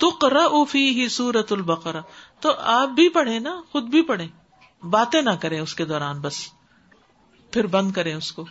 [0.00, 2.00] تو کرا او ہی سورت البقرا
[2.40, 4.26] تو آپ بھی پڑھے نا خود بھی پڑھے
[4.90, 6.36] باتیں نہ کریں اس کے دوران بس
[7.52, 8.44] پھر بند کریں اس کو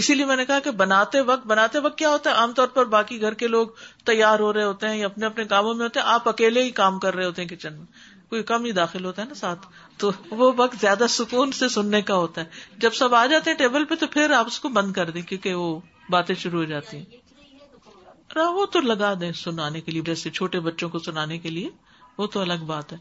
[0.00, 2.68] اسی لیے میں نے کہا کہ بناتے وقت بناتے وقت کیا ہوتا ہے عام طور
[2.74, 3.68] پر باقی گھر کے لوگ
[4.10, 6.70] تیار ہو رہے ہوتے ہیں یا اپنے اپنے کاموں میں ہوتے ہیں آپ اکیلے ہی
[6.80, 7.86] کام کر رہے ہوتے ہیں کچن میں
[8.30, 9.66] کوئی کم ہی داخل ہوتا ہے نا ساتھ
[10.00, 10.10] تو
[10.42, 13.84] وہ وقت زیادہ سکون سے سننے کا ہوتا ہے جب سب آ جاتے ہیں ٹیبل
[13.88, 15.78] پہ تو پھر آپ اس کو بند کر دیں کیونکہ وہ
[16.16, 17.18] باتیں شروع ہو جاتی ہیں
[18.36, 21.68] وہ تو لگا دیں سنانے کے لیے جیسے چھوٹے بچوں کو سنانے کے لیے
[22.18, 22.98] وہ تو الگ بات ہے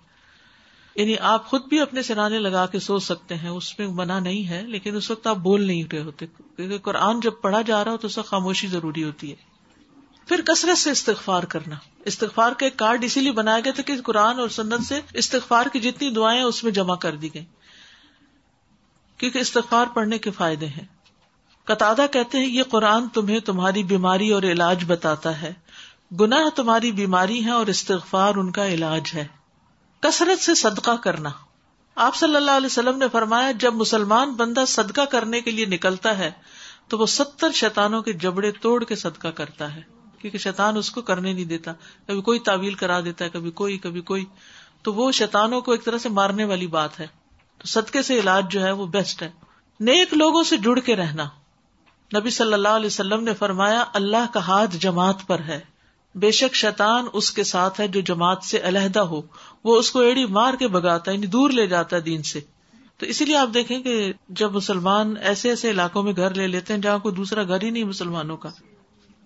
[0.95, 4.47] یعنی آپ خود بھی اپنے سرانے لگا کے سو سکتے ہیں اس میں منع نہیں
[4.49, 7.91] ہے لیکن اس وقت آپ بول نہیں رہے ہوتے کیونکہ قرآن جب پڑھا جا رہا
[7.91, 9.47] ہو تو اس وقت خاموشی ضروری ہوتی ہے
[10.27, 11.75] پھر کثرت سے استغفار کرنا
[12.11, 15.65] استغفار کا ایک کارڈ اسی لیے بنایا گیا تھا کہ قرآن اور سنت سے استغفار
[15.73, 17.45] کی جتنی دعائیں اس میں جمع کر دی گئی
[19.19, 20.85] کیونکہ استغفار پڑھنے کے فائدے ہیں
[21.69, 25.51] قطع کہتے ہیں یہ قرآن تمہیں تمہاری بیماری اور علاج بتاتا ہے
[26.19, 29.25] گناہ تمہاری بیماری ہے اور استغفار ان کا علاج ہے
[30.05, 31.29] کثرت سے صدقہ کرنا
[32.08, 36.17] آپ صلی اللہ علیہ وسلم نے فرمایا جب مسلمان بندہ صدقہ کرنے کے لیے نکلتا
[36.17, 36.32] ہے
[36.89, 39.82] تو وہ ستر شیتانوں کے جبڑے توڑ کے صدقہ کرتا ہے
[40.21, 41.73] کیونکہ شیتان اس کو کرنے نہیں دیتا
[42.08, 44.25] کبھی کوئی تعویل کرا دیتا ہے کبھی کوئی کبھی کوئی
[44.84, 47.05] تو وہ شیتانوں کو ایک طرح سے مارنے والی بات ہے
[47.58, 49.29] تو صدقے سے علاج جو ہے وہ بیسٹ ہے
[49.91, 51.27] نیک لوگوں سے جڑ کے رہنا
[52.15, 55.60] نبی صلی اللہ علیہ وسلم نے فرمایا اللہ کا ہاتھ جماعت پر ہے
[56.22, 59.19] بے شک شیطان اس کے ساتھ ہے جو جماعت سے علیحدہ ہو
[59.63, 62.39] وہ اس کو ایڑی مار کے بگاتا ہے یعنی دور لے جاتا ہے دین سے
[63.00, 63.93] تو اسی لیے آپ دیکھیں کہ
[64.39, 67.69] جب مسلمان ایسے ایسے علاقوں میں گھر لے لیتے ہیں جہاں کوئی دوسرا گھر ہی
[67.69, 68.50] نہیں مسلمانوں کا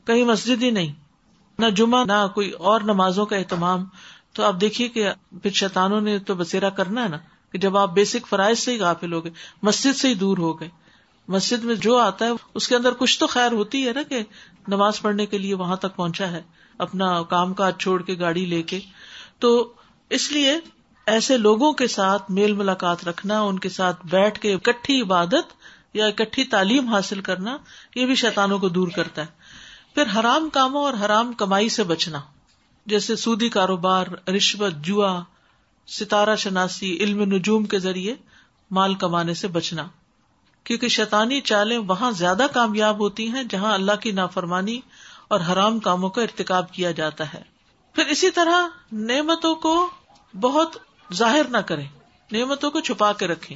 [0.08, 0.91] کہیں مسجد ہی نہیں
[1.60, 3.86] نہ جمعہ نہ کوئی اور نمازوں کا اہتمام
[4.36, 5.10] تو آپ دیکھیے کہ
[5.41, 7.17] پھر شیطانوں نے تو بسیرا کرنا ہے نا
[7.52, 9.32] کہ جب آپ بیسک فرائض سے ہی غافل ہو گئے
[9.69, 10.69] مسجد سے ہی دور ہو گئے
[11.31, 14.21] مسجد میں جو آتا ہے اس کے اندر کچھ تو خیر ہوتی ہے نا کہ
[14.69, 16.41] نماز پڑھنے کے لیے وہاں تک پہنچا ہے
[16.86, 18.79] اپنا کام کاج چھوڑ کے گاڑی لے کے
[19.39, 19.49] تو
[20.17, 20.57] اس لیے
[21.13, 25.53] ایسے لوگوں کے ساتھ میل ملاقات رکھنا ان کے ساتھ بیٹھ کے اکٹھی عبادت
[25.95, 27.57] یا اکٹھی تعلیم حاصل کرنا
[27.95, 32.19] یہ بھی شیتانوں کو دور کرتا ہے پھر حرام کاموں اور حرام کمائی سے بچنا
[32.93, 35.19] جیسے سودی کاروبار رشوت جوا
[35.97, 38.15] ستارہ شناسی علم نجوم کے ذریعے
[38.79, 39.88] مال کمانے سے بچنا
[40.65, 44.80] کیونکہ شیطانی چالیں وہاں زیادہ کامیاب ہوتی ہیں جہاں اللہ کی نافرمانی
[45.34, 47.41] اور حرام کاموں کا ارتکاب کیا جاتا ہے
[47.95, 48.67] پھر اسی طرح
[49.10, 49.73] نعمتوں کو
[50.41, 50.78] بہت
[51.21, 51.88] ظاہر نہ کریں
[52.32, 53.56] نعمتوں کو چھپا کے رکھیں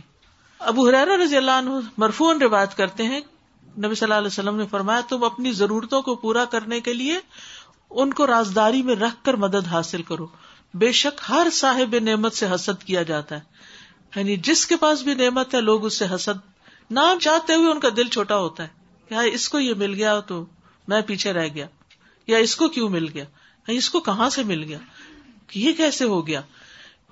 [0.72, 3.20] ابو حرار رضی اللہ عنہ مرفون روایت کرتے ہیں
[3.86, 7.20] نبی صلی اللہ علیہ وسلم نے فرمایا تم اپنی ضرورتوں کو پورا کرنے کے لیے
[8.02, 10.28] ان کو رازداری میں رکھ کر مدد حاصل کرو
[10.84, 15.13] بے شک ہر صاحب نعمت سے حسد کیا جاتا ہے یعنی جس کے پاس بھی
[15.24, 16.46] نعمت ہے لوگ اس سے حسد
[16.95, 18.67] نام چاہتے ہوئے ان کا دل چھوٹا ہوتا ہے
[19.10, 20.43] کہ اس کو یہ مل گیا تو
[20.88, 21.65] میں پیچھے رہ گیا
[22.28, 23.23] یا اس کو کیوں مل گیا
[23.71, 24.78] اس کو کہاں سے مل گیا
[25.56, 26.41] یہ کیسے ہو گیا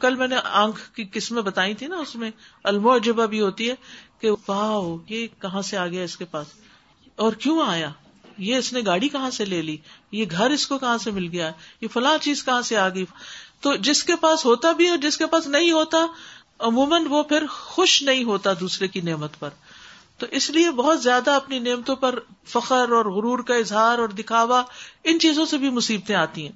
[0.01, 2.29] کل میں نے آنکھ کی قسمیں بتائی تھی نا اس میں
[2.71, 2.97] المو
[3.29, 3.75] بھی ہوتی ہے
[4.19, 6.47] کہ واہ یہ کہاں سے آ گیا اس کے پاس
[7.25, 7.89] اور کیوں آیا
[8.45, 9.75] یہ اس نے گاڑی کہاں سے لے لی
[10.11, 13.05] یہ گھر اس کو کہاں سے مل گیا یہ فلاں چیز کہاں سے آ گئی
[13.65, 16.05] تو جس کے پاس ہوتا بھی اور جس کے پاس نہیں ہوتا
[16.67, 19.49] عموماً وہ پھر خوش نہیں ہوتا دوسرے کی نعمت پر
[20.19, 24.61] تو اس لیے بہت زیادہ اپنی نعمتوں پر فخر اور غرور کا اظہار اور دکھاوا
[25.11, 26.51] ان چیزوں سے بھی مصیبتیں آتی ہیں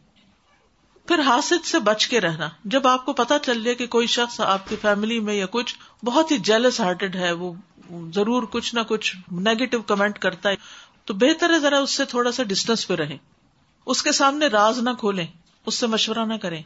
[1.07, 4.39] پھر حاصل سے بچ کے رہنا جب آپ کو پتا چل جائے کہ کوئی شخص
[4.47, 7.51] آپ کی فیملی میں یا کچھ بہت ہی جیلس ہارٹیڈ ہے وہ
[8.15, 9.15] ضرور کچھ نہ کچھ
[9.49, 10.55] نیگیٹو کمنٹ کرتا ہے
[11.09, 13.17] تو بہتر ہے ذرا اس سے تھوڑا سا ڈسٹینس پہ رہے
[13.93, 16.61] اس کے سامنے راز نہ کھولیں اس سے مشورہ نہ کریں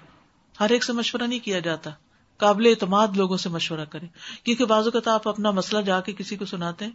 [0.60, 1.90] ہر ایک سے مشورہ نہیں کیا جاتا
[2.40, 4.06] قابل اعتماد لوگوں سے مشورہ کرے
[4.44, 6.92] کیونکہ بعض اوقات آپ اپنا مسئلہ جا کے کسی کو سناتے ہیں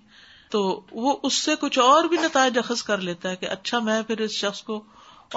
[0.50, 4.00] تو وہ اس سے کچھ اور بھی نتائج اخذ کر لیتا ہے کہ اچھا میں
[4.06, 4.82] پھر اس شخص کو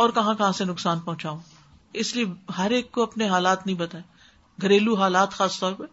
[0.02, 1.38] اور کہاں کہاں سے نقصان پہنچاؤں
[2.02, 2.26] اس لیے
[2.58, 4.04] ہر ایک کو اپنے حالات نہیں بتائے
[4.62, 5.84] گھریلو حالات خاص طور پہ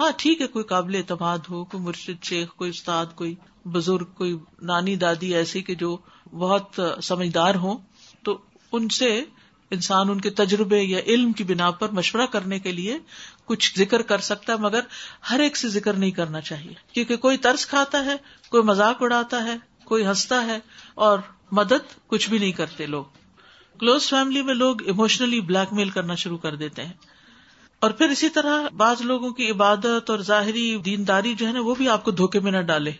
[0.00, 3.34] ہاں ٹھیک ہے کوئی قابل اعتماد ہو کوئی مرشد شیخ کوئی استاد کوئی
[3.72, 4.36] بزرگ کوئی
[4.70, 5.96] نانی دادی ایسی کہ جو
[6.38, 7.76] بہت سمجھدار ہوں
[8.24, 8.36] تو
[8.76, 9.10] ان سے
[9.76, 12.96] انسان ان کے تجربے یا علم کی بنا پر مشورہ کرنے کے لیے
[13.46, 14.80] کچھ ذکر کر سکتا ہے مگر
[15.30, 18.14] ہر ایک سے ذکر نہیں کرنا چاہیے کیونکہ کوئی ترس کھاتا ہے
[18.50, 19.56] کوئی مزاق اڑاتا ہے
[19.90, 20.58] کوئی ہنستا ہے
[21.08, 21.18] اور
[21.58, 23.04] مدد کچھ بھی نہیں کرتے لوگ
[23.80, 26.92] کلوز فیملی میں لوگ ایموشنلی بلیک میل کرنا شروع کر دیتے ہیں
[27.86, 31.74] اور پھر اسی طرح بعض لوگوں کی عبادت اور ظاہری دینداری جو ہے نا وہ
[31.78, 32.92] بھی آپ کو دھوکے میں نہ ڈالے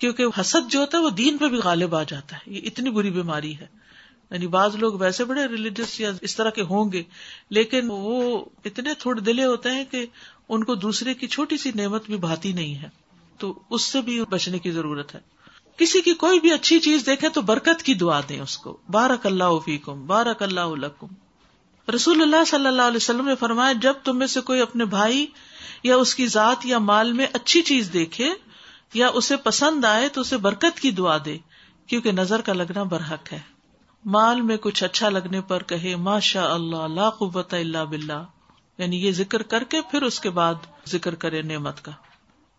[0.00, 2.90] کیونکہ حسد جو ہوتا ہے وہ دین پہ بھی غالب آ جاتا ہے یہ اتنی
[2.96, 3.66] بری بیماری ہے
[4.30, 7.02] یعنی بعض لوگ ویسے بڑے ریلیجس یا اس طرح کے ہوں گے
[7.58, 10.04] لیکن وہ اتنے تھوڑے دلے ہوتے ہیں کہ
[10.54, 12.88] ان کو دوسرے کی چھوٹی سی نعمت بھی بھاتی نہیں ہے
[13.38, 15.20] تو اس سے بھی بچنے کی ضرورت ہے
[15.82, 19.26] کسی کی کوئی بھی اچھی چیز دیکھے تو برکت کی دعا دیں اس کو بارک
[19.26, 21.14] اللہ فی کم بارک اللہ لکم
[21.94, 25.26] رسول اللہ صلی اللہ علیہ وسلم نے فرمایا جب تم میں سے کوئی اپنے بھائی
[25.88, 28.30] یا اس کی ذات یا مال میں اچھی چیز دیکھے
[28.94, 31.36] یا اسے پسند آئے تو اسے برکت کی دعا دے
[31.88, 33.38] کیونکہ نظر کا لگنا برحق ہے
[34.14, 38.10] مال میں کچھ اچھا لگنے پر کہے ماشاء اللہ لا قوت اللہ بلّ
[38.78, 41.92] یعنی یہ ذکر کر کے پھر اس کے بعد ذکر کرے نعمت کا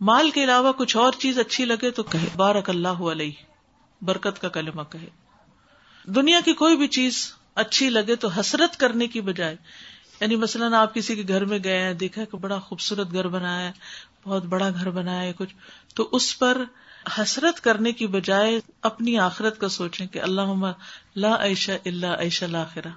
[0.09, 4.49] مال کے علاوہ کچھ اور چیز اچھی لگے تو کہے بارک اللہ علیہ برکت کا
[4.57, 5.07] کلمہ کہے
[6.15, 7.21] دنیا کی کوئی بھی چیز
[7.63, 9.55] اچھی لگے تو حسرت کرنے کی بجائے
[10.19, 13.67] یعنی مثلاً آپ کسی کے گھر میں گئے ہیں دیکھا کہ بڑا خوبصورت گھر بنایا
[13.67, 13.71] ہے
[14.27, 15.55] بہت بڑا گھر بنایا ہے کچھ
[15.95, 16.61] تو اس پر
[17.17, 20.71] حسرت کرنے کی بجائے اپنی آخرت کا سوچے کہ اللہ عمر
[21.23, 22.91] لا عیشہ اللہ الآخرہ لاخرا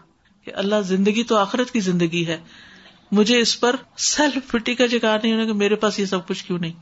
[0.61, 2.37] اللہ زندگی تو آخرت کی زندگی ہے
[3.17, 3.77] مجھے اس پر
[4.09, 6.73] سیلف فٹی کا جگہ نہیں ہونا کہ میرے پاس یہ سب کچھ کیوں نہیں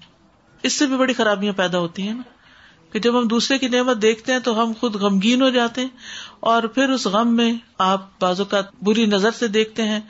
[0.67, 2.23] اس سے بھی بڑی خرابیاں پیدا ہوتی ہیں نا
[2.93, 5.89] کہ جب ہم دوسرے کی نعمت دیکھتے ہیں تو ہم خود غمگین ہو جاتے ہیں
[6.53, 7.53] اور پھر اس غم میں
[7.93, 10.01] آپ بعض اوقات بری نظر سے دیکھتے ہیں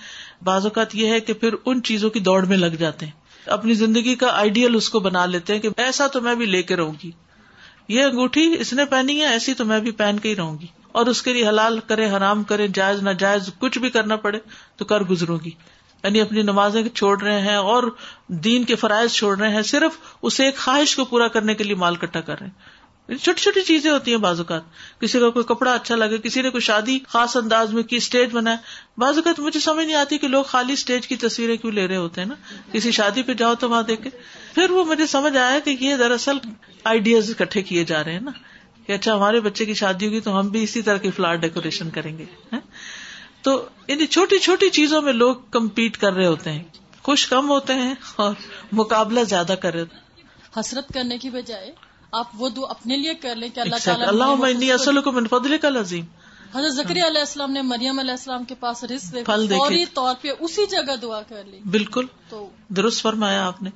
[0.44, 3.12] بعض اوقات یہ ہے کہ پھر ان چیزوں کی دوڑ میں لگ جاتے ہیں
[3.52, 6.62] اپنی زندگی کا آئیڈیل اس کو بنا لیتے ہیں کہ ایسا تو میں بھی لے
[6.70, 7.10] کے رہوں گی
[7.94, 10.66] یہ انگوٹھی اس نے پہنی ہے ایسی تو میں بھی پہن کے ہی رہوں گی
[11.00, 14.38] اور اس کے لیے حلال کرے حرام کرے جائز ناجائز کچھ بھی کرنا پڑے
[14.76, 15.50] تو کر گزروں گی
[16.04, 17.82] یعنی اپنی نمازیں چھوڑ رہے ہیں اور
[18.46, 19.98] دین کے فرائض چھوڑ رہے ہیں صرف
[20.30, 22.76] اسے ایک خواہش کو پورا کرنے کے لیے مال کٹا کر رہے ہیں
[23.16, 24.62] چھوٹی چھوٹی چیزیں ہوتی ہیں بعض اوقات
[25.00, 28.28] کسی کا کوئی کپڑا اچھا لگے کسی نے کوئی شادی خاص انداز میں کی اسٹیج
[28.32, 28.52] بنا
[29.06, 32.20] اوقات مجھے سمجھ نہیں آتی کہ لوگ خالی اسٹیج کی تصویریں کیوں لے رہے ہوتے
[32.20, 32.34] ہیں نا
[32.72, 34.10] کسی شادی پہ جاؤ تو وہاں دیکھے
[34.54, 36.38] پھر وہ مجھے سمجھ آیا کہ یہ دراصل
[36.92, 38.30] آئیڈیاز اکٹھے کیے جا رہے ہیں نا
[38.86, 41.90] کہ اچھا ہمارے بچے کی شادی ہوگی تو ہم بھی اسی طرح کی فلاور ڈیکوریشن
[41.94, 42.24] کریں گے
[43.42, 46.62] تو ان یعنی چھوٹی چھوٹی چیزوں میں لوگ کمپیٹ کر رہے ہوتے ہیں
[47.02, 47.94] خوش کم ہوتے ہیں
[48.24, 48.32] اور
[48.82, 51.70] مقابلہ زیادہ کر رہے ہوتے ہیں حسرت کرنے کی بجائے
[52.18, 54.56] آپ وہ اپنے لیے کر لیں کہ اللہ تعالیٰ
[55.60, 56.04] کا لذیم
[56.54, 59.46] حضرت علیہ السلام نے مریم علیہ السلام کے پاس رس پھل
[59.94, 63.70] طور پہ اسی جگہ دعا کر لی بالکل تو درست فرمایا آپ نے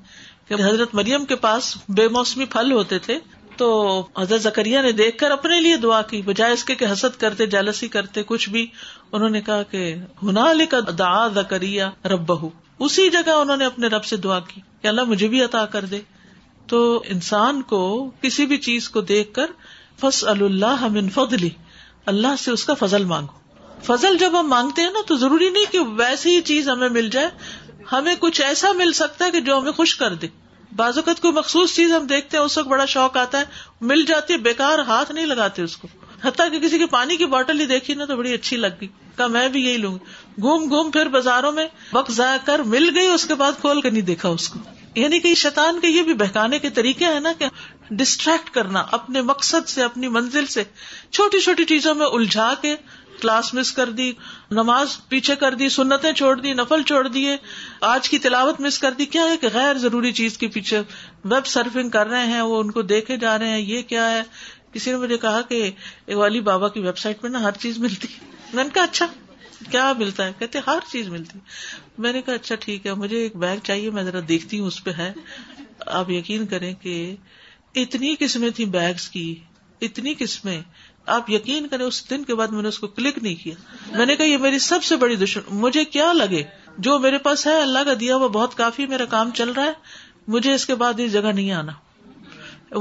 [0.53, 3.19] حضرت مریم کے پاس بے موسمی پھل ہوتے تھے
[3.57, 3.69] تو
[4.17, 7.47] حضرت زکریہ نے دیکھ کر اپنے لیے دعا کی بجائے اس کے کہ حسد کرتے
[7.55, 8.67] جالسی کرتے کچھ بھی
[9.13, 9.85] انہوں نے کہا کہ
[10.23, 11.79] ہنا علی کا دا زکری
[12.13, 12.49] رب بہ
[12.85, 15.85] اسی جگہ انہوں نے اپنے رب سے دعا کی کہ اللہ مجھے بھی عطا کر
[15.95, 16.01] دے
[16.71, 16.79] تو
[17.15, 17.79] انسان کو
[18.23, 19.51] کسی بھی چیز کو دیکھ کر
[20.01, 21.49] فص اللہ اللہ فضلی
[22.45, 23.41] سے اس کا فضل مانگو
[23.87, 27.29] فضل جب ہم مانگتے ہیں نا تو ضروری نہیں کہ ویسی چیز ہمیں مل جائے
[27.93, 30.27] ہمیں کچھ ایسا مل سکتا ہے کہ جو ہمیں خوش کر دے
[30.77, 34.05] بعض اوقات کوئی مخصوص چیز ہم دیکھتے ہیں اس وقت بڑا شوق آتا ہے مل
[34.09, 35.89] جاتی ہے بےکار ہاتھ نہیں لگاتے اس کو
[36.25, 38.89] حتیٰ کہ کسی کے پانی کی باٹل ہی دیکھی نا تو بڑی اچھی لگ گئی
[39.17, 42.91] کا میں بھی یہی لوں گی گھوم گھوم پھر بازاروں میں وقت ضائع کر مل
[42.99, 44.59] گئی اس کے بعد کھول کر نہیں دیکھا اس کو
[44.95, 47.47] یعنی کہ شیطان کے یہ بھی بہکانے کے طریقے ہیں نا کہ
[48.01, 50.63] ڈسٹریکٹ کرنا اپنے مقصد سے اپنی منزل سے
[51.11, 52.75] چھوٹی چھوٹی چیزوں میں الجھا کے
[53.21, 54.11] کلاس مس کر دی
[54.51, 57.37] نماز پیچھے کر دی سنتیں چھوڑ دی نفل چھوڑ دیے
[57.91, 60.81] آج کی تلاوت مس کر دی کیا ہے کہ غیر ضروری چیز کے پیچھے
[61.35, 64.23] ویب سرفنگ کر رہے ہیں وہ ان کو دیکھے جا رہے ہیں یہ کیا ہے
[64.73, 65.65] کسی نے مجھے کہا کہ
[66.17, 68.09] والی بابا کی ویب سائٹ پہ نا ہر چیز ملتی
[68.53, 69.07] میں نے کہا اچھا
[69.71, 71.39] کیا ملتا ہے کہتے ہر چیز ملتی
[72.05, 74.83] میں نے کہا اچھا ٹھیک ہے مجھے ایک بیگ چاہیے میں ذرا دیکھتی ہوں اس
[74.85, 75.13] پہ ہے
[76.01, 76.95] آپ یقین کریں کہ
[77.83, 79.35] اتنی قسمیں تھیں بیگس کی
[79.87, 80.61] اتنی قسمیں
[81.15, 83.55] آپ یقین کریں اس دن کے بعد میں نے اس کو کلک نہیں کیا
[83.97, 86.43] میں نے کہا یہ میری سب سے بڑی دشمن مجھے کیا لگے
[86.89, 89.73] جو میرے پاس ہے اللہ کا دیا وہ بہت کافی میرا کام چل رہا ہے
[90.35, 91.73] مجھے اس کے بعد اس جگہ نہیں آنا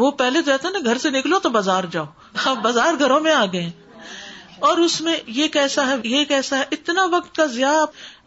[0.02, 3.62] وہ پہلے ہے نا گھر سے نکلو تو بازار جاؤ بازار گھروں میں آ گئے
[3.62, 3.72] ہیں
[4.70, 7.76] اور اس میں یہ کیسا ہے یہ کیسا ہے اتنا وقت کا ضیاع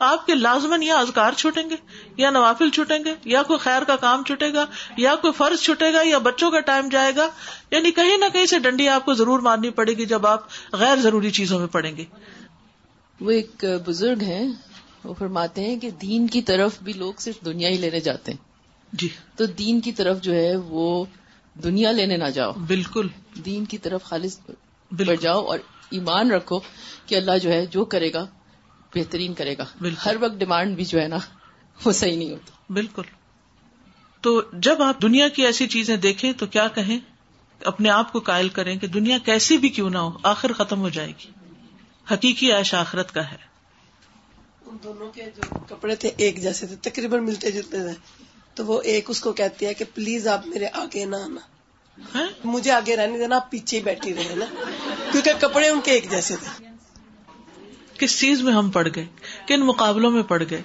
[0.07, 1.77] آپ کے لازمن یا اذکار چھوٹیں گے
[2.17, 4.65] یا نوافل چھوٹیں گے یا کوئی خیر کا کام چھٹے گا
[5.05, 7.27] یا کوئی فرض چھٹے گا یا بچوں کا ٹائم جائے گا
[7.71, 10.47] یعنی کہیں نہ کہیں سے ڈنڈی آپ کو ضرور مارنی پڑے گی جب آپ
[10.83, 12.05] غیر ضروری چیزوں میں پڑیں گے
[13.27, 14.45] وہ ایک بزرگ ہیں
[15.05, 18.97] وہ فرماتے ہیں کہ دین کی طرف بھی لوگ صرف دنیا ہی لینے جاتے ہیں
[19.03, 20.89] جی تو دین کی طرف جو ہے وہ
[21.69, 23.09] دنیا لینے نہ جاؤ بالکل
[23.45, 24.39] دین کی طرف خالص
[25.03, 25.59] بڑھ جاؤ اور
[25.97, 26.59] ایمان رکھو
[27.07, 28.25] کہ اللہ جو ہے جو کرے گا
[28.95, 29.65] بہترین کرے گا
[30.05, 31.19] ہر وقت ڈیمانڈ بھی جو ہے نا
[31.85, 33.03] وہ صحیح نہیں ہوتا بالکل
[34.23, 36.99] تو جب آپ دنیا کی ایسی چیزیں دیکھیں تو کیا کہیں
[37.71, 40.89] اپنے آپ کو قائل کریں کہ دنیا کیسی بھی کیوں نہ ہو آخر ختم ہو
[40.99, 41.31] جائے گی
[42.13, 43.37] حقیقی عائش آخرت کا ہے
[44.71, 47.93] ان دونوں کے جو کپڑے تھے ایک جیسے تھے تقریباً ملتے جلتے تھے
[48.55, 51.41] تو وہ ایک اس کو کہتی ہے کہ پلیز آپ میرے آگے نہ آنا
[52.15, 54.45] ہاں؟ مجھے آگے رہنے دینا آپ پیچھے بیٹھی رہے نا
[55.11, 56.67] کیونکہ کپڑے ان کے ایک جیسے تھے
[57.99, 59.05] کس چیز میں ہم پڑ گئے
[59.49, 60.63] کن مقابلوں میں پڑ گئے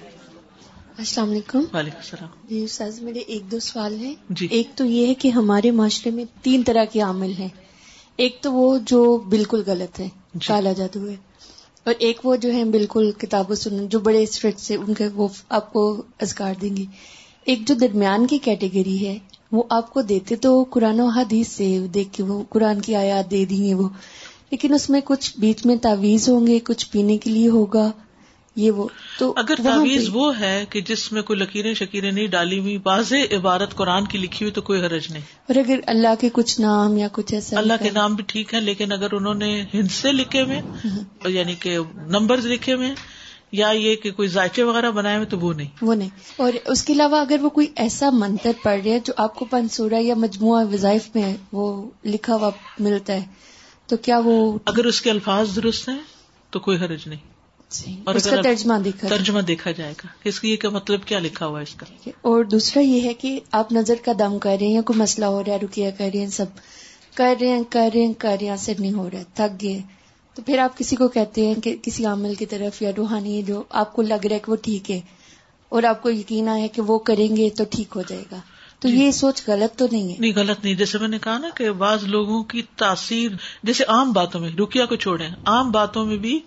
[0.98, 5.14] السلام علیکم وعلیکم السلام جی میرے ایک دو سوال ہیں جی ایک تو یہ ہے
[5.22, 7.48] کہ ہمارے معاشرے میں تین طرح کے عامل ہیں
[8.24, 9.02] ایک تو وہ جو
[9.34, 11.14] بالکل غلط ہے جی جادو ہے
[11.88, 15.28] اور ایک وہ جو ہے بالکل کتابوں سن جو بڑے اسٹریٹ سے ان کے وہ
[15.58, 15.82] آپ کو
[16.26, 16.84] ازگار دیں گے
[17.52, 19.18] ایک جو درمیان کی کیٹیگری ہے
[19.52, 23.30] وہ آپ کو دیتے تو قرآن و حدیث سے دیکھ کے وہ قرآن کی آیات
[23.30, 23.88] دے دی ہیں وہ
[24.50, 27.90] لیکن اس میں کچھ بیچ میں تعویذ ہوں گے کچھ پینے کے لیے ہوگا
[28.60, 28.86] یہ وہ
[29.18, 33.34] تو اگر تعویذ وہ ہے کہ جس میں کوئی لکیریں شکیریں نہیں ڈالی ہوئی واضح
[33.36, 36.96] عبارت قرآن کی لکھی ہوئی تو کوئی حرج نہیں اور اگر اللہ کے کچھ نام
[36.98, 40.42] یا کچھ ایسا اللہ کے نام بھی ٹھیک ہے لیکن اگر انہوں نے ہندسے لکھے
[40.50, 40.60] ہوئے
[41.38, 41.78] یعنی کہ
[42.18, 42.92] نمبر لکھے ہوئے
[43.58, 46.08] یا یہ کہ کوئی ذائقے وغیرہ بنائے ہوئے تو وہ نہیں وہ نہیں
[46.42, 49.44] اور اس کے علاوہ اگر وہ کوئی ایسا منتر پڑھ رہے ہیں جو آپ کو
[49.50, 51.66] پنسورا یا مجموعہ وظائف میں وہ
[52.12, 52.50] لکھا ہوا
[52.88, 53.24] ملتا ہے
[53.88, 54.36] تو کیا وہ
[54.72, 55.98] اگر اس کے الفاظ درست ہیں
[56.54, 57.28] تو کوئی حرج نہیں
[57.76, 61.46] جی، اور اس کا ترجمہ دیکھا ترجمہ دیکھا جائے گا اس کی مطلب کیا لکھا
[61.46, 64.66] ہوا ہے اس کا اور دوسرا یہ ہے کہ آپ نظر کا دم کر رہے
[64.66, 66.58] ہیں یا کوئی مسئلہ ہو رہا ہے رکیا کر رہے ہیں سب
[67.20, 69.80] کر رہے ہیں کر رہے ہیں کر رہے ہیں سے نہیں ہو رہا تھک گئے
[70.34, 73.62] تو پھر آپ کسی کو کہتے ہیں کہ کسی عمل کی طرف یا روحانی جو
[73.80, 75.00] آپ کو لگ رہا ہے کہ وہ ٹھیک ہے
[75.78, 78.40] اور آپ کو یقین آیا کہ وہ کریں گے تو ٹھیک ہو جائے گا
[78.82, 81.36] تو جی۔ یہ سوچ غلط تو نہیں ہے نہیں غلط نہیں جیسے میں نے کہا
[81.38, 83.30] نا کہ بعض لوگوں کی تاثیر
[83.70, 86.38] جیسے عام باتوں میں رکیا کو چھوڑے عام باتوں میں بھی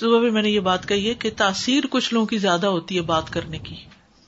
[0.00, 2.96] صبح بھی میں نے یہ بات کہی ہے کہ تاثیر کچھ لوگوں کی زیادہ ہوتی
[2.96, 3.74] ہے بات کرنے کی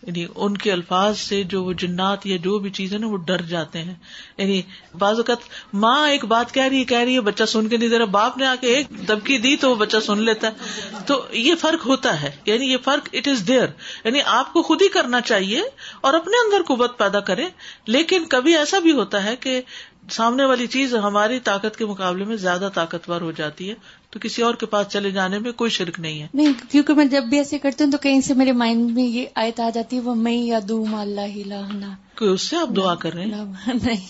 [0.06, 3.40] یعنی ان کے الفاظ سے جو وہ جنات یا جو بھی چیزیں نا وہ ڈر
[3.52, 3.94] جاتے ہیں
[4.38, 4.60] یعنی
[4.98, 5.46] بعض اوقات
[5.84, 8.12] ماں ایک بات کہہ رہی ہے کہہ رہی ہے بچہ سن کے نہیں دے رہا
[8.18, 11.54] باپ نے آ کے ایک دبکی دی تو وہ بچہ سن لیتا ہے تو یہ
[11.64, 13.66] فرق ہوتا ہے یعنی یہ فرق اٹ از دیر
[14.04, 15.62] یعنی آپ کو خود ہی کرنا چاہیے
[16.06, 17.48] اور اپنے اندر قوت پیدا کرے
[17.98, 19.60] لیکن کبھی ایسا بھی ہوتا ہے کہ
[20.14, 23.74] سامنے والی چیز ہماری طاقت کے مقابلے میں زیادہ طاقتور ہو جاتی ہے
[24.16, 27.04] تو کسی اور کے پاس چلے جانے میں کوئی شرک نہیں ہے نہیں کیونکہ میں
[27.14, 29.96] جب بھی ایسے کرتی ہوں تو کہیں سے میرے مائنڈ میں یہ آیت آ جاتی
[30.06, 33.24] ہے میں یا دوما اللہ دعا کر رہے
[33.66, 34.06] ہیں نہیں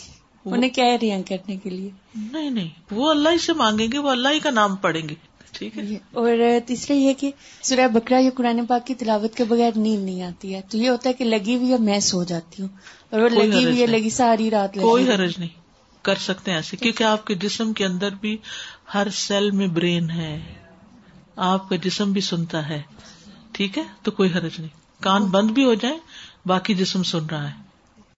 [0.55, 4.11] انہیں کہہ رہی ہیں کرنے کے لیے نہیں نہیں وہ اللہ سے مانگیں گے وہ
[4.11, 5.15] اللہ ہی کا نام پڑھیں گے
[5.59, 7.31] ٹھیک ہے اور تیسرا یہ کہ
[7.71, 10.89] سورہ بکرا یا قرآن پاک کی تلاوت کے بغیر نیند نہیں آتی ہے تو یہ
[10.91, 12.69] ہوتا ہے کہ لگی ہوئی ہے میں سو جاتی ہوں
[13.11, 15.65] اور وہ لگی ہوئی ہے لگی ساری رات کوئی حرج نہیں
[16.09, 18.37] کر سکتے ایسے کیونکہ آپ کے جسم کے اندر بھی
[18.95, 20.39] ہر سیل میں برین ہے
[21.51, 22.81] آپ کا جسم بھی سنتا ہے
[23.55, 25.97] ٹھیک ہے تو کوئی حرج نہیں کان بند بھی ہو جائے
[26.49, 27.66] باقی جسم سن رہا ہے